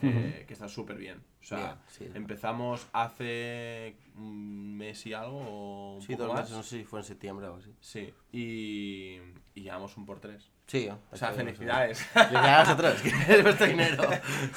eh, 0.00 0.44
que 0.46 0.52
está 0.54 0.68
súper 0.68 0.96
bien. 0.96 1.18
O 1.40 1.44
sea, 1.44 1.82
sí. 1.88 2.06
empezamos 2.14 2.86
hace 2.92 3.96
un 4.16 4.76
mes 4.76 5.04
y 5.06 5.12
algo 5.12 5.38
o 5.38 5.94
un 5.96 6.02
Sí, 6.02 6.12
poco 6.12 6.24
dos 6.26 6.32
más. 6.34 6.42
meses, 6.42 6.56
no 6.56 6.62
sé 6.62 6.78
si 6.78 6.84
fue 6.84 7.00
en 7.00 7.04
septiembre 7.04 7.46
o 7.46 7.54
algo 7.54 7.60
así. 7.62 7.74
Sí, 7.80 8.14
y, 8.30 9.18
y 9.54 9.62
llevamos 9.62 9.96
un 9.96 10.06
por 10.06 10.20
tres. 10.20 10.52
Sí, 10.68 10.88
O 11.10 11.16
sea, 11.16 11.32
felicidades. 11.32 11.98
Felicidades 12.02 12.68
a 12.68 12.74
vosotros, 12.74 13.00
que 13.02 13.08
es 13.34 13.42
vuestro 13.42 13.66
dinero. 13.66 14.04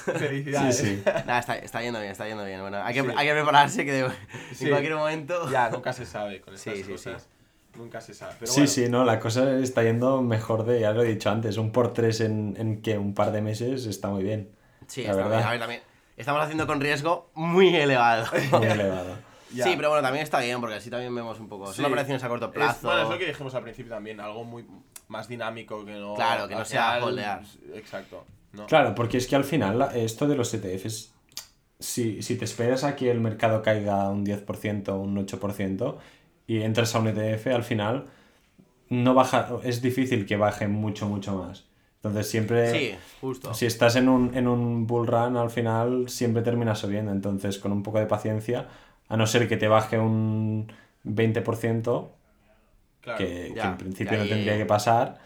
felicidades. 0.05 0.77
Sí, 0.77 0.85
sí. 0.97 1.03
Nada, 1.05 1.39
está, 1.39 1.55
está 1.57 1.81
yendo 1.81 1.99
bien, 1.99 2.11
está 2.11 2.27
yendo 2.27 2.43
bien. 2.45 2.61
Bueno, 2.61 2.83
hay 2.83 2.93
que, 2.93 3.01
Sí. 3.01 3.07
hay 3.15 3.27
que 3.27 3.33
prepararse 3.33 3.85
que 3.85 3.91
de- 3.93 4.09
Sí. 4.53 4.65
en 4.65 4.69
cualquier 4.71 4.95
momento. 4.95 5.49
Ya, 5.49 5.69
nunca 5.69 5.93
se 5.93 6.05
sabe 6.05 6.41
con 6.41 6.57
Sí, 6.57 6.69
estas 6.69 6.85
sí, 6.85 6.91
cosas. 6.91 7.27
Nunca 7.77 8.01
se 8.01 8.13
sabe. 8.13 8.33
Pero 8.39 8.51
Sí, 8.51 8.59
bueno, 8.59 8.71
sí, 8.73 8.89
no, 8.89 9.05
la 9.05 9.19
cosa 9.19 9.57
está 9.59 9.83
yendo 9.83 10.21
mejor 10.21 10.65
de, 10.65 10.81
ya 10.81 10.91
lo 10.91 11.01
he 11.03 11.07
dicho 11.07 11.29
antes, 11.29 11.55
un 11.57 11.71
por 11.71 11.93
tres 11.93 12.19
en, 12.19 12.55
en 12.57 12.81
que 12.81 12.97
un 12.97 13.13
par 13.15 13.31
de 13.31 13.41
meses 13.41 13.85
está 13.85 14.09
muy 14.09 14.23
bien. 14.23 14.49
Sí, 14.87 15.03
la 15.03 15.11
está 15.11 15.23
verdad. 15.23 15.37
bien. 15.37 15.47
A 15.47 15.51
ver, 15.51 15.59
también 15.61 15.81
estamos 16.17 16.43
haciendo 16.43 16.67
con 16.67 16.81
riesgo 16.81 17.31
muy 17.33 17.73
elevado. 17.73 18.25
Muy 18.51 18.65
elevado. 18.67 19.15
ya. 19.53 19.63
Sí, 19.63 19.73
pero 19.77 19.87
bueno, 19.89 20.03
también 20.03 20.23
está 20.23 20.39
bien 20.41 20.59
porque 20.59 20.75
así 20.75 20.89
también 20.89 21.15
vemos 21.15 21.39
un 21.39 21.47
poco. 21.47 21.71
Son 21.71 21.85
operaciones 21.85 22.21
a 22.21 22.27
corto 22.27 22.47
Es, 22.47 22.51
plazo. 22.51 22.79
bueno, 22.87 23.03
es 23.03 23.09
lo 23.09 23.17
que 23.17 23.27
dijimos 23.27 23.55
al 23.55 23.63
principio 23.63 23.93
también, 23.93 24.19
algo 24.19 24.43
muy 24.43 24.65
más 25.11 25.27
dinámico 25.27 25.85
que 25.85 25.93
no. 25.93 26.15
Claro, 26.15 26.47
que 26.47 26.55
no 26.55 26.65
sea 26.65 27.03
holdear. 27.03 27.43
Exacto. 27.75 28.25
¿no? 28.53 28.65
Claro, 28.65 28.95
porque 28.95 29.17
es 29.17 29.27
que 29.27 29.35
al 29.35 29.43
final 29.43 29.89
esto 29.95 30.27
de 30.27 30.35
los 30.35 30.53
ETFs 30.53 31.13
si, 31.79 32.21
si 32.21 32.35
te 32.37 32.45
esperas 32.45 32.83
a 32.83 32.95
que 32.95 33.09
el 33.11 33.19
mercado 33.19 33.61
caiga 33.61 34.09
un 34.09 34.25
10%, 34.25 34.97
un 34.99 35.17
8% 35.17 35.97
y 36.47 36.61
entras 36.61 36.95
a 36.95 36.99
un 36.99 37.07
ETF, 37.07 37.47
al 37.47 37.63
final 37.63 38.05
no 38.89 39.13
baja, 39.13 39.47
es 39.63 39.81
difícil 39.81 40.25
que 40.25 40.37
baje 40.37 40.67
mucho, 40.67 41.07
mucho 41.07 41.35
más. 41.35 41.65
Entonces 41.95 42.29
siempre, 42.29 42.71
Sí, 42.71 42.95
justo. 43.19 43.53
si 43.53 43.65
estás 43.65 43.95
en 43.95 44.09
un, 44.09 44.35
en 44.35 44.47
un 44.47 44.87
bull 44.87 45.07
run, 45.07 45.37
al 45.37 45.49
final 45.49 46.09
siempre 46.09 46.41
terminas 46.41 46.79
subiendo. 46.79 47.11
Entonces, 47.11 47.59
con 47.59 47.71
un 47.71 47.83
poco 47.83 47.99
de 47.99 48.07
paciencia, 48.07 48.67
a 49.07 49.17
no 49.17 49.27
ser 49.27 49.47
que 49.47 49.57
te 49.57 49.67
baje 49.67 49.99
un 49.99 50.71
20%, 51.05 52.09
Claro, 53.01 53.17
que, 53.17 53.53
ya, 53.55 53.63
que 53.63 53.67
en 53.69 53.77
principio 53.77 54.11
que 54.11 54.23
no 54.23 54.29
tendría 54.29 54.57
que 54.57 54.65
pasar. 54.65 55.19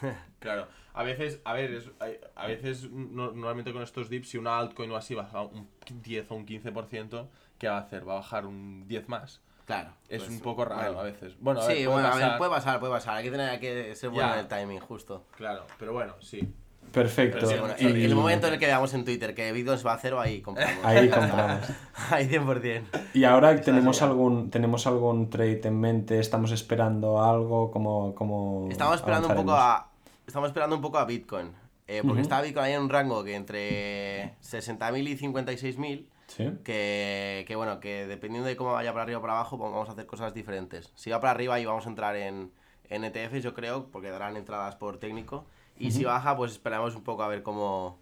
claro. 0.40 0.66
A 0.94 1.02
veces, 1.02 1.40
a 1.44 1.52
ver, 1.52 1.72
es- 1.72 1.90
a 2.34 2.46
veces 2.46 2.90
no- 2.90 3.32
normalmente 3.32 3.72
con 3.72 3.82
estos 3.82 4.08
dips, 4.08 4.30
si 4.30 4.38
una 4.38 4.58
altcoin 4.58 4.90
o 4.90 4.96
así 4.96 5.14
baja 5.14 5.42
un 5.42 5.68
10 6.02 6.30
o 6.30 6.34
un 6.34 6.46
15%, 6.46 7.28
¿qué 7.58 7.68
va 7.68 7.76
a 7.76 7.80
hacer? 7.80 8.08
¿Va 8.08 8.14
a 8.14 8.16
bajar 8.16 8.46
un 8.46 8.88
10 8.88 9.06
más? 9.08 9.42
Claro. 9.66 9.90
Es 10.08 10.22
pues, 10.22 10.30
un 10.30 10.40
poco 10.40 10.64
raro 10.64 10.94
bueno. 10.94 11.00
a 11.00 11.02
veces. 11.02 11.34
Bueno, 11.38 11.60
a 11.60 11.64
sí, 11.64 11.68
ver, 11.74 11.76
puede 11.76 11.88
bueno, 11.88 12.08
a 12.08 12.14
ver, 12.14 12.20
pasar, 12.22 12.38
puede 12.38 12.50
pasar, 12.50 12.80
puede 12.80 12.92
pasar. 12.92 13.16
Hay 13.16 13.24
que, 13.24 13.30
tener, 13.30 13.60
que 13.60 13.94
ser 13.94 14.10
bueno 14.10 14.32
en 14.32 14.38
el 14.40 14.48
timing, 14.48 14.80
justo. 14.80 15.26
Claro, 15.36 15.66
pero 15.78 15.92
bueno, 15.92 16.14
sí. 16.20 16.48
Perfecto. 16.92 17.46
Sí, 17.46 17.54
bueno, 17.58 17.74
Y- 17.78 17.86
en 17.86 17.96
el 17.96 18.14
momento 18.14 18.46
en 18.46 18.54
el 18.54 18.58
que 18.58 18.66
veamos 18.66 18.92
en 18.94 19.04
Twitter 19.04 19.34
que 19.34 19.52
Bitcoin 19.52 19.78
se 19.78 19.84
va 19.84 19.94
a 19.94 19.98
cero, 19.98 20.20
ahí 20.20 20.40
compramos. 20.40 20.84
Ahí 20.84 21.08
compramos. 21.10 21.66
ahí 22.10 22.26
100%. 22.28 22.82
Y 23.14 23.24
ahora 23.24 23.60
tenemos 23.60 24.00
algún, 24.02 24.50
tenemos 24.50 24.86
algún 24.86 25.28
trade 25.30 25.60
en 25.64 25.78
mente, 25.80 26.18
estamos 26.18 26.52
esperando 26.52 27.22
algo, 27.22 27.70
como, 27.70 28.14
como 28.14 28.68
Estamos 28.70 28.96
esperando 28.96 29.28
un 29.28 29.34
poco 29.36 29.52
a. 29.52 29.90
Estamos 30.26 30.48
esperando 30.48 30.74
un 30.76 30.82
poco 30.82 30.98
a 30.98 31.04
Bitcoin. 31.04 31.52
eh, 31.88 32.00
porque 32.02 32.14
Ujú. 32.14 32.20
está 32.22 32.40
Bitcoin 32.40 32.64
ahí 32.66 32.72
en 32.72 32.82
un 32.82 32.88
rango 32.88 33.22
que 33.22 33.36
entre 33.36 34.34
60.000 34.42 35.06
y 35.08 35.16
56.000. 35.16 36.06
Sí. 36.26 36.50
Que, 36.64 37.44
que 37.46 37.54
bueno, 37.54 37.78
que 37.78 38.06
dependiendo 38.08 38.48
de 38.48 38.56
cómo 38.56 38.72
vaya 38.72 38.92
para 38.92 39.04
arriba 39.04 39.18
o 39.18 39.22
para 39.22 39.34
abajo, 39.34 39.56
pues 39.56 39.70
vamos 39.70 39.88
a 39.88 39.92
hacer 39.92 40.06
cosas 40.06 40.34
diferentes. 40.34 40.90
Si 40.96 41.10
va 41.10 41.20
para 41.20 41.30
arriba, 41.30 41.54
ahí 41.54 41.64
vamos 41.64 41.86
a 41.86 41.88
entrar 41.88 42.16
en, 42.16 42.50
en 42.90 43.04
ETFs, 43.04 43.44
yo 43.44 43.54
creo, 43.54 43.86
porque 43.92 44.10
darán 44.10 44.36
entradas 44.36 44.74
por 44.74 44.98
técnico. 44.98 45.46
Y 45.78 45.90
si 45.90 46.04
baja, 46.04 46.36
pues 46.36 46.52
esperamos 46.52 46.94
un 46.94 47.02
poco 47.02 47.22
a 47.22 47.28
ver 47.28 47.42
cómo. 47.42 47.98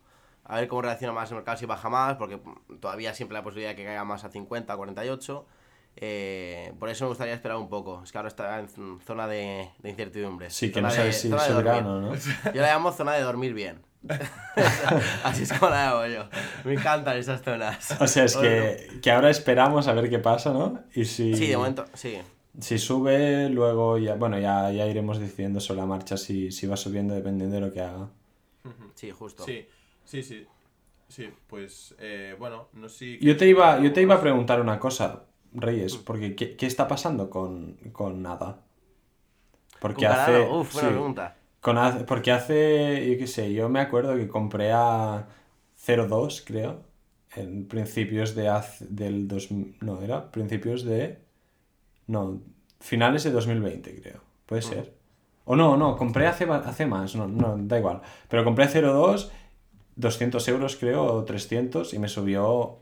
A 0.46 0.56
ver 0.56 0.68
cómo 0.68 0.82
reacciona 0.82 1.12
más 1.14 1.30
el 1.30 1.36
mercado 1.36 1.56
si 1.56 1.64
baja 1.64 1.88
más, 1.88 2.16
porque 2.16 2.38
todavía 2.78 3.14
siempre 3.14 3.34
la 3.36 3.42
posibilidad 3.42 3.70
de 3.70 3.76
que 3.76 3.84
caiga 3.84 4.04
más 4.04 4.24
a 4.24 4.28
50, 4.30 4.76
48. 4.76 5.46
Eh, 5.96 6.72
por 6.78 6.88
eso 6.90 7.04
me 7.04 7.08
gustaría 7.10 7.32
esperar 7.34 7.56
un 7.56 7.68
poco. 7.70 8.02
Es 8.04 8.12
que 8.12 8.18
ahora 8.18 8.28
está 8.28 8.58
en 8.58 8.68
zona 8.68 9.26
de, 9.26 9.70
de 9.78 9.90
incertidumbre. 9.90 10.50
Sí, 10.50 10.68
que 10.68 10.74
Zona 10.74 10.88
no 10.88 10.94
sabes 10.94 11.20
si 11.20 11.30
zona 11.30 11.42
de 11.44 11.48
subirá 11.50 11.76
o 11.78 11.82
dormir. 11.82 12.20
no. 12.44 12.52
Yo 12.52 12.60
la 12.60 12.68
llamo 12.68 12.92
zona 12.92 13.12
de 13.14 13.22
dormir 13.22 13.54
bien. 13.54 13.80
Así 15.24 15.44
es 15.44 15.52
como 15.54 15.70
la 15.70 15.90
llamo 15.92 16.06
yo. 16.06 16.24
Me 16.64 16.74
encantan 16.74 17.16
esas 17.16 17.42
zonas. 17.42 17.96
O 18.00 18.06
sea, 18.06 18.24
es 18.24 18.34
Bueno, 18.36 18.50
que, 18.50 19.00
que 19.00 19.10
ahora 19.10 19.30
esperamos 19.30 19.88
a 19.88 19.92
ver 19.94 20.10
qué 20.10 20.18
pasa, 20.18 20.52
¿no? 20.52 20.80
Y 20.94 21.04
si, 21.06 21.34
Sí, 21.34 21.46
de 21.46 21.56
momento, 21.56 21.86
sí. 21.94 22.18
Si 22.60 22.78
sube, 22.78 23.48
luego 23.50 23.98
ya, 23.98 24.14
bueno, 24.16 24.38
ya, 24.38 24.70
ya 24.72 24.86
iremos 24.86 25.18
decidiendo 25.18 25.60
sobre 25.60 25.80
la 25.80 25.86
marcha 25.86 26.16
si, 26.16 26.50
si 26.52 26.66
va 26.66 26.76
subiendo 26.76 27.14
dependiendo 27.14 27.54
de 27.56 27.60
lo 27.62 27.72
que 27.72 27.80
haga. 27.82 28.10
Sí, 28.94 29.10
justo. 29.10 29.44
Sí, 29.46 29.66
sí, 30.04 30.22
sí. 30.22 30.46
Sí, 31.08 31.28
pues, 31.46 31.94
eh, 31.98 32.34
bueno, 32.38 32.68
no 32.74 32.88
sé 32.88 32.98
si... 32.98 33.26
Yo 33.26 33.36
te 33.36 33.48
iba, 33.48 33.80
yo 33.80 33.92
te 33.92 34.02
iba 34.02 34.14
a 34.16 34.20
preguntar 34.20 34.60
una 34.60 34.78
cosa, 34.78 35.24
Reyes, 35.52 35.96
porque 35.96 36.36
¿qué, 36.36 36.56
qué 36.56 36.66
está 36.66 36.86
pasando 36.88 37.28
con, 37.30 37.74
con 37.92 38.22
nada? 38.22 38.62
Porque 39.78 40.06
Con 40.06 40.10
hace... 40.10 40.58
Uf, 40.58 40.72
buena 40.72 40.90
sí, 40.90 40.90
pregunta. 40.90 41.36
con 41.60 41.76
porque 42.06 42.32
hace, 42.32 43.10
yo 43.12 43.18
qué 43.18 43.26
sé, 43.26 43.52
yo 43.54 43.68
me 43.68 43.80
acuerdo 43.80 44.16
que 44.16 44.28
compré 44.28 44.72
a 44.72 45.28
02, 45.86 46.42
creo, 46.46 46.84
en 47.34 47.66
principios 47.68 48.34
de 48.34 48.48
hace- 48.48 48.86
del 48.88 49.28
2000, 49.28 49.76
no, 49.80 50.02
era 50.02 50.30
principios 50.30 50.84
de, 50.84 51.23
no, 52.06 52.40
finales 52.80 53.24
de 53.24 53.30
2020, 53.30 54.00
creo, 54.00 54.20
puede 54.46 54.62
ser. 54.62 54.94
O 55.44 55.56
no, 55.56 55.76
no, 55.76 55.96
compré 55.96 56.26
hace, 56.26 56.44
hace 56.44 56.86
más, 56.86 57.14
no, 57.16 57.26
no, 57.26 57.56
da 57.58 57.78
igual. 57.78 58.00
Pero 58.28 58.44
compré 58.44 58.64
a 58.64 58.68
02, 58.68 59.30
200 59.96 60.48
euros 60.48 60.76
creo, 60.76 61.04
o 61.04 61.24
300, 61.24 61.92
y 61.92 61.98
me 61.98 62.08
subió 62.08 62.78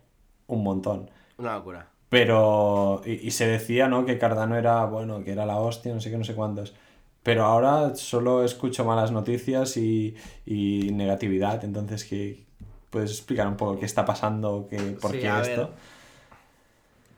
un 0.47 0.63
montón. 0.63 1.11
Una 1.39 1.55
locura. 1.57 1.89
Pero, 2.09 3.01
y, 3.05 3.13
y 3.27 3.31
se 3.31 3.47
decía, 3.47 3.89
¿no? 3.89 4.05
Que 4.05 4.19
Cardano 4.19 4.57
era, 4.57 4.85
bueno, 4.85 5.25
que 5.25 5.33
era 5.33 5.47
la 5.47 5.59
hostia, 5.59 5.95
no 5.95 6.01
sé 6.01 6.11
qué, 6.11 6.19
no 6.19 6.25
sé 6.25 6.35
cuántos. 6.35 6.75
Pero 7.23 7.45
ahora 7.45 7.95
solo 7.95 8.45
escucho 8.45 8.85
malas 8.85 9.13
noticias 9.13 9.77
y, 9.77 10.15
y 10.45 10.91
negatividad. 10.93 11.65
Entonces, 11.65 12.05
¿qué, 12.05 12.45
¿puedes 12.91 13.11
explicar 13.11 13.49
un 13.49 13.57
poco 13.57 13.79
qué 13.79 13.87
está 13.87 14.05
pasando? 14.05 14.67
Qué, 14.69 14.77
¿Por 15.01 15.13
Sí, 15.13 15.19
qué 15.21 15.31
ver. 15.31 15.69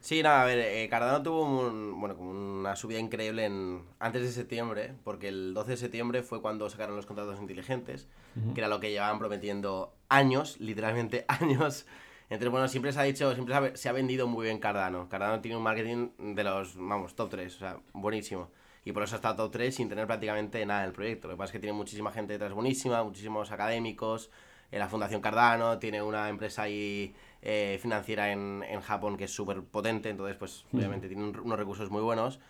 Sí, 0.04 0.22
nada, 0.22 0.42
a 0.42 0.44
ver, 0.44 0.58
eh, 0.58 0.86
Cardano 0.90 1.22
tuvo 1.22 1.46
un- 1.46 1.98
bueno, 1.98 2.14
como 2.14 2.30
una 2.30 2.76
subida 2.76 2.98
increíble 2.98 3.46
en, 3.46 3.82
antes 3.98 4.20
de 4.20 4.32
septiembre, 4.32 4.92
porque 5.02 5.28
el 5.28 5.54
12 5.54 5.70
de 5.72 5.76
septiembre 5.78 6.22
fue 6.22 6.42
cuando 6.42 6.68
sacaron 6.68 6.94
los 6.94 7.06
contratos 7.06 7.40
inteligentes, 7.40 8.06
que 8.52 8.60
era 8.60 8.68
lo 8.68 8.80
que 8.80 8.90
llevaban 8.90 9.18
prometiendo 9.18 9.94
años, 10.10 10.60
literalmente 10.60 11.24
años. 11.28 11.86
Entonces, 12.28 12.50
bueno, 12.50 12.68
siempre 12.68 12.92
se 12.92 13.00
ha 13.00 13.02
dicho, 13.04 13.32
siempre 13.32 13.54
se 13.54 13.60
ha, 13.60 13.76
se 13.76 13.88
ha 13.88 13.92
vendido 13.92 14.26
muy 14.26 14.44
bien 14.44 14.58
Cardano. 14.58 15.08
Cardano 15.08 15.40
tiene 15.40 15.56
un 15.56 15.62
marketing 15.62 16.10
de 16.34 16.44
los, 16.44 16.76
vamos, 16.76 17.14
top 17.16 17.30
3, 17.30 17.56
o 17.56 17.58
sea, 17.60 17.78
buenísimo. 17.94 18.50
Y 18.84 18.92
por 18.92 19.02
eso 19.04 19.16
está 19.16 19.34
top 19.34 19.50
3 19.52 19.74
sin 19.74 19.88
tener 19.88 20.06
prácticamente 20.06 20.66
nada 20.66 20.80
en 20.82 20.88
el 20.88 20.92
proyecto. 20.92 21.28
Lo 21.28 21.34
que 21.34 21.38
pasa 21.38 21.46
es 21.48 21.52
que 21.52 21.60
tiene 21.60 21.72
muchísima 21.72 22.12
gente 22.12 22.34
detrás 22.34 22.52
buenísima, 22.52 23.02
muchísimos 23.02 23.50
académicos, 23.50 24.30
eh, 24.74 24.78
la 24.78 24.88
Fundación 24.88 25.20
Cardano, 25.20 25.78
tiene 25.78 26.02
una 26.02 26.28
empresa 26.28 26.62
ahí 26.62 27.14
eh, 27.42 27.78
financiera 27.80 28.32
en, 28.32 28.64
en 28.68 28.80
Japón 28.80 29.16
que 29.16 29.24
es 29.24 29.30
súper 29.34 29.62
potente, 29.62 30.08
entonces 30.10 30.36
pues 30.36 30.64
obviamente 30.72 31.08
tiene 31.08 31.22
un- 31.24 31.38
unos 31.38 31.58
recursos 31.58 31.90
muy 31.90 32.02
buenos, 32.02 32.40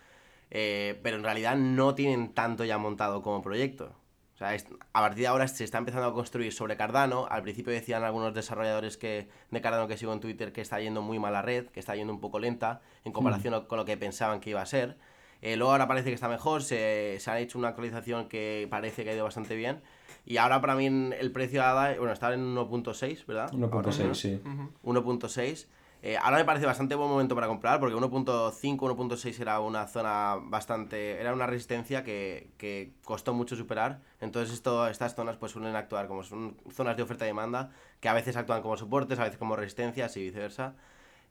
eh, 0.51 1.01
pero 1.03 1.17
en 1.17 1.25
realidad 1.25 1.57
no 1.57 1.95
tienen 1.95 2.33
tanto 2.33 2.65
ya 2.65 2.79
montado 2.79 3.23
como 3.23 3.43
proyecto. 3.43 3.93
O 4.35 4.37
sea, 4.37 4.55
es- 4.55 4.67
a 4.93 5.01
partir 5.01 5.23
de 5.23 5.27
ahora 5.29 5.47
se 5.49 5.63
está 5.65 5.79
empezando 5.79 6.09
a 6.09 6.13
construir 6.15 6.53
sobre 6.53 6.77
Cardano. 6.77 7.27
Al 7.31 7.43
principio 7.43 7.73
decían 7.73 8.03
algunos 8.03 8.35
desarrolladores 8.35 8.97
que, 8.97 9.29
de 9.51 9.61
Cardano 9.61 9.87
que 9.87 9.97
sigo 9.97 10.13
en 10.13 10.21
Twitter 10.21 10.53
que 10.53 10.61
está 10.61 10.81
yendo 10.81 11.03
muy 11.03 11.19
mal 11.21 11.33
la 11.33 11.43
red, 11.43 11.67
que 11.69 11.79
está 11.81 11.95
yendo 11.95 12.13
un 12.13 12.21
poco 12.21 12.39
lenta 12.41 12.81
en 13.05 13.13
comparación 13.13 13.67
con 13.67 13.79
lo 13.79 13.85
que 13.85 13.97
pensaban 13.97 14.41
que 14.41 14.51
iba 14.51 14.61
a 14.63 14.67
ser. 14.67 14.97
Eh, 15.45 15.57
luego 15.59 15.73
ahora 15.73 15.87
parece 15.87 16.09
que 16.09 16.15
está 16.15 16.27
mejor, 16.27 16.63
se, 16.63 17.19
se 17.21 17.31
ha 17.31 17.39
hecho 17.39 17.59
una 17.59 17.69
actualización 17.69 18.29
que 18.29 18.67
parece 18.71 19.05
que 19.05 19.11
ha 19.11 19.15
ido 19.15 19.25
bastante 19.25 19.55
bien. 19.55 19.83
Y 20.25 20.39
ahora 20.39 20.63
para 20.63 20.75
mí 20.75 20.87
el 20.87 21.33
precio 21.33 21.63
ADA, 21.63 21.99
bueno, 21.99 22.15
está 22.15 22.33
en 22.33 22.57
1.6, 22.57 23.27
¿verdad? 23.27 23.51
Ahora 23.53 23.69
1.6, 23.69 23.99
mismo. 23.99 24.15
sí. 24.15 24.41
1.6. 24.83 25.67
Eh, 26.01 26.17
ahora 26.17 26.39
me 26.39 26.47
parece 26.47 26.65
bastante 26.65 26.95
buen 26.95 27.11
momento 27.11 27.35
para 27.35 27.47
comprar 27.47 27.79
porque 27.79 27.95
1.5, 27.95 28.55
1.6 28.79 29.39
era 29.41 29.61
una 29.61 29.87
zona 29.87 30.37
bastante... 30.41 31.21
Era 31.21 31.35
una 31.35 31.47
resistencia 31.47 32.05
que, 32.05 32.49
que 32.57 32.95
costó 33.05 33.35
mucho 33.35 33.55
superar. 33.55 34.01
Entonces 34.23 34.55
esto, 34.55 34.89
estas 34.89 35.15
zonas 35.15 35.37
pues 35.37 35.53
suelen 35.53 35.77
actuar 35.77 36.09
como 36.09 36.23
son 36.23 36.57
zonas 36.73 36.97
de 36.97 37.03
oferta 37.03 37.27
y 37.27 37.29
demanda 37.29 37.71
que 38.01 38.09
a 38.09 38.15
veces 38.15 38.35
actúan 38.39 38.63
como 38.63 38.79
soportes, 38.79 39.19
a 39.19 39.25
veces 39.25 39.39
como 39.39 39.57
resistencias 39.57 40.17
y 40.17 40.23
viceversa. 40.23 40.75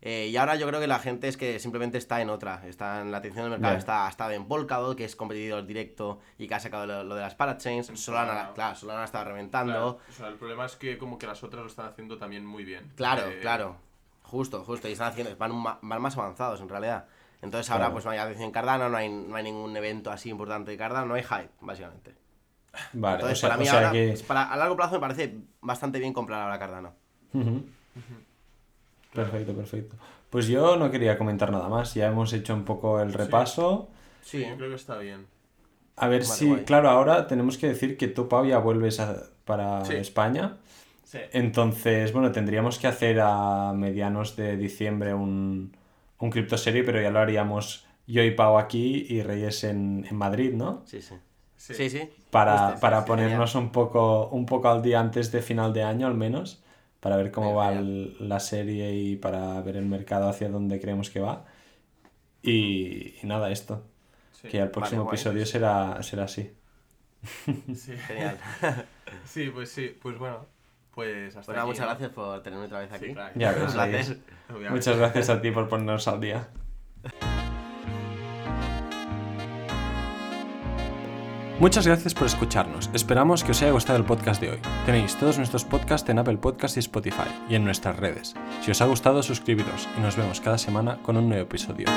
Eh, 0.05 0.27
y 0.27 0.35
ahora 0.35 0.55
yo 0.57 0.67
creo 0.67 0.81
que 0.81 0.87
la 0.87 0.99
gente 0.99 1.29
es 1.29 1.37
que 1.37 1.59
simplemente 1.59 1.97
está 1.97 2.19
en 2.21 2.29
otra. 2.29 2.61
Está 2.67 2.99
en 2.99 3.09
la 3.11 3.19
atención 3.19 3.45
del 3.45 3.51
mercado, 3.51 3.73
Ya. 3.75 3.79
está, 3.79 4.09
está 4.09 4.33
en 4.33 4.45
Polkadot, 4.45 4.97
que 4.97 5.05
es 5.05 5.15
competidor 5.15 5.65
directo 5.65 6.19
y 6.37 6.45
que 6.45 6.55
ha 6.55 6.59
sacado 6.59 6.85
lo, 6.85 7.05
lo 7.05 7.15
de 7.15 7.21
las 7.21 7.35
parachains. 7.35 7.87
Solana, 7.95 8.51
claro, 8.53 8.75
Solana 8.75 9.05
está 9.05 9.23
reventando. 9.23 9.71
Claro, 9.71 9.99
o 10.09 10.11
sea, 10.11 10.27
el 10.27 10.35
problema 10.35 10.65
es 10.65 10.75
que 10.75 10.97
como 10.97 11.17
que 11.17 11.25
las 11.25 11.41
otras 11.41 11.61
lo 11.63 11.69
están 11.69 11.85
haciendo 11.85 12.17
también 12.17 12.45
muy 12.45 12.65
bien. 12.65 12.91
Claro, 12.97 13.29
Eh, 13.29 13.39
claro. 13.39 13.77
Justo, 14.23 14.63
justo. 14.65 14.89
Y 14.89 14.91
están 14.91 15.07
haciendo, 15.11 15.33
van, 15.37 15.63
van 15.63 16.01
más 16.01 16.17
avanzados 16.17 16.59
en 16.59 16.67
realidad. 16.67 17.05
Entonces 17.41 17.69
ahora 17.69 17.85
Claro. 17.85 17.93
pues 17.93 18.03
no 18.05 18.11
hay 18.11 18.17
atención 18.17 18.45
en 18.47 18.51
Cardano, 18.51 18.89
no 18.89 18.97
hay, 18.97 19.09
no 19.09 19.35
hay 19.37 19.43
ningún 19.43 19.75
evento 19.77 20.11
así 20.11 20.29
importante 20.29 20.71
de 20.71 20.77
Cardano, 20.77 21.05
no 21.05 21.13
hay 21.13 21.23
hype, 21.23 21.49
básicamente. 21.61 22.13
Vale, 22.93 23.15
Entonces 23.15 23.37
o 23.37 23.39
sea, 23.41 23.49
para 23.49 23.57
mí 23.61 23.67
o 23.67 23.71
sea 23.71 23.79
ahora, 23.79 23.91
que... 23.91 24.19
para, 24.27 24.43
a 24.51 24.57
largo 24.57 24.75
plazo 24.75 24.95
me 24.95 24.99
parece 24.99 25.37
bastante 25.61 25.99
bien 25.99 26.11
comprar 26.11 26.41
ahora 26.41 26.59
Cardano. 26.59 26.93
Ujú. 27.33 27.63
Perfecto, 29.13 29.53
perfecto. 29.53 29.95
Pues 30.29 30.47
yo 30.47 30.75
no 30.77 30.89
quería 30.89 31.17
comentar 31.17 31.51
nada 31.51 31.69
más. 31.69 31.93
Ya 31.93 32.07
hemos 32.07 32.33
hecho 32.33 32.53
un 32.53 32.63
poco 32.65 32.99
el 32.99 33.13
repaso. 33.13 33.89
Sí, 34.23 34.39
yo 34.47 34.55
creo 34.57 34.69
que 34.69 34.75
está 34.75 34.97
bien. 34.97 35.27
A 35.95 36.07
ver 36.07 36.21
Vale, 36.23 36.33
si, 36.33 36.47
guay. 36.47 36.63
claro, 36.63 36.89
ahora 36.89 37.27
tenemos 37.27 37.57
que 37.57 37.67
decir 37.67 37.97
que 37.97 38.07
tú, 38.07 38.27
Pau, 38.27 38.45
ya 38.45 38.57
vuelves 38.57 38.99
a- 38.99 39.29
para 39.45 39.85
Sí. 39.85 39.93
España. 39.95 40.57
Sí. 41.03 41.19
Entonces, 41.33 42.11
bueno, 42.13 42.31
tendríamos 42.31 42.79
que 42.79 42.87
hacer 42.87 43.19
a 43.21 43.73
medianos 43.75 44.35
de 44.35 44.57
diciembre 44.57 45.13
un, 45.13 45.75
un 46.17 46.29
cripto 46.31 46.57
serie, 46.57 46.83
pero 46.83 46.99
ya 46.99 47.11
lo 47.11 47.19
haríamos 47.19 47.85
yo 48.07 48.23
y 48.23 48.31
Pau 48.31 48.57
aquí 48.57 49.05
y 49.07 49.21
Reyes 49.21 49.63
en, 49.65 50.05
en 50.09 50.15
Madrid, 50.15 50.53
¿no? 50.53 50.81
Sí, 50.85 51.01
sí. 51.01 51.15
Sí. 51.55 51.75
Sí, 51.75 51.89
sí. 51.91 52.09
Para, 52.31 52.79
para 52.79 53.01
sí, 53.01 53.07
ponernos 53.07 53.53
un 53.55 53.71
poco, 53.71 54.27
un 54.29 54.45
poco 54.47 54.69
al 54.69 54.81
día 54.81 54.99
antes 54.99 55.31
de 55.31 55.41
final 55.43 55.71
de 55.73 55.83
año, 55.83 56.07
al 56.07 56.15
menos, 56.15 56.62
para 57.03 57.17
ver 57.17 57.29
cómo 57.31 57.53
va 57.53 57.71
el- 57.73 58.15
la 58.19 58.39
serie 58.39 58.93
y 58.95 59.15
para 59.17 59.61
ver 59.61 59.75
el 59.77 59.85
mercado 59.85 60.29
hacia 60.29 60.49
dónde 60.49 60.79
creemos 60.79 61.09
que 61.11 61.19
va. 61.19 61.45
Y, 62.41 63.15
y 63.21 63.27
nada, 63.27 63.51
esto. 63.51 63.83
Sí. 64.31 64.47
Que 64.47 64.59
el 64.59 64.71
próximo 64.71 65.07
episodio 65.07 65.45
será, 65.45 66.01
será 66.01 66.23
así. 66.23 66.51
Sí. 67.75 67.93
Genial. 68.07 68.37
Sí, 69.25 69.49
pues 69.53 69.69
sí, 69.69 69.95
pues 70.01 70.17
bueno. 70.17 70.45
Pues 70.95 71.35
hasta 71.35 71.51
Bueno, 71.51 71.61
aquí, 71.61 71.67
muchas 71.69 71.81
¿no? 71.85 71.87
gracias 71.89 72.11
por 72.11 72.41
tenerme 72.43 72.65
otra 72.65 72.79
vez 72.79 72.91
aquí. 72.91 73.05
Sí, 73.07 73.13
claro. 73.13 73.31
Ya 73.35 73.49
Un 73.51 73.71
placer. 73.73 74.17
Muchas 74.71 74.97
gracias 74.97 75.29
a 75.29 75.41
ti 75.41 75.51
por 75.51 75.67
ponernos 75.69 76.07
al 76.07 76.19
día. 76.19 76.47
Muchas 81.59 81.85
gracias 81.85 82.13
por 82.13 82.25
escucharnos. 82.25 82.89
Esperamos 82.93 83.43
que 83.43 83.51
os 83.51 83.61
haya 83.61 83.71
gustado 83.71 83.97
el 83.97 84.05
podcast 84.05 84.41
de 84.41 84.51
hoy. 84.51 84.59
Tenéis 84.85 85.15
todos 85.15 85.37
nuestros 85.37 85.63
podcasts 85.63 86.09
en 86.09 86.19
Apple 86.19 86.37
Podcasts 86.37 86.77
y 86.77 86.79
Spotify 86.79 87.29
y 87.47 87.55
en 87.55 87.63
nuestras 87.63 87.95
redes. 87.95 88.33
Si 88.61 88.71
os 88.71 88.81
ha 88.81 88.85
gustado, 88.85 89.21
suscribiros 89.21 89.87
y 89.97 90.01
nos 90.01 90.17
vemos 90.17 90.41
cada 90.41 90.57
semana 90.57 90.97
con 91.03 91.15
un 91.15 91.29
nuevo 91.29 91.43
episodio. 91.43 91.87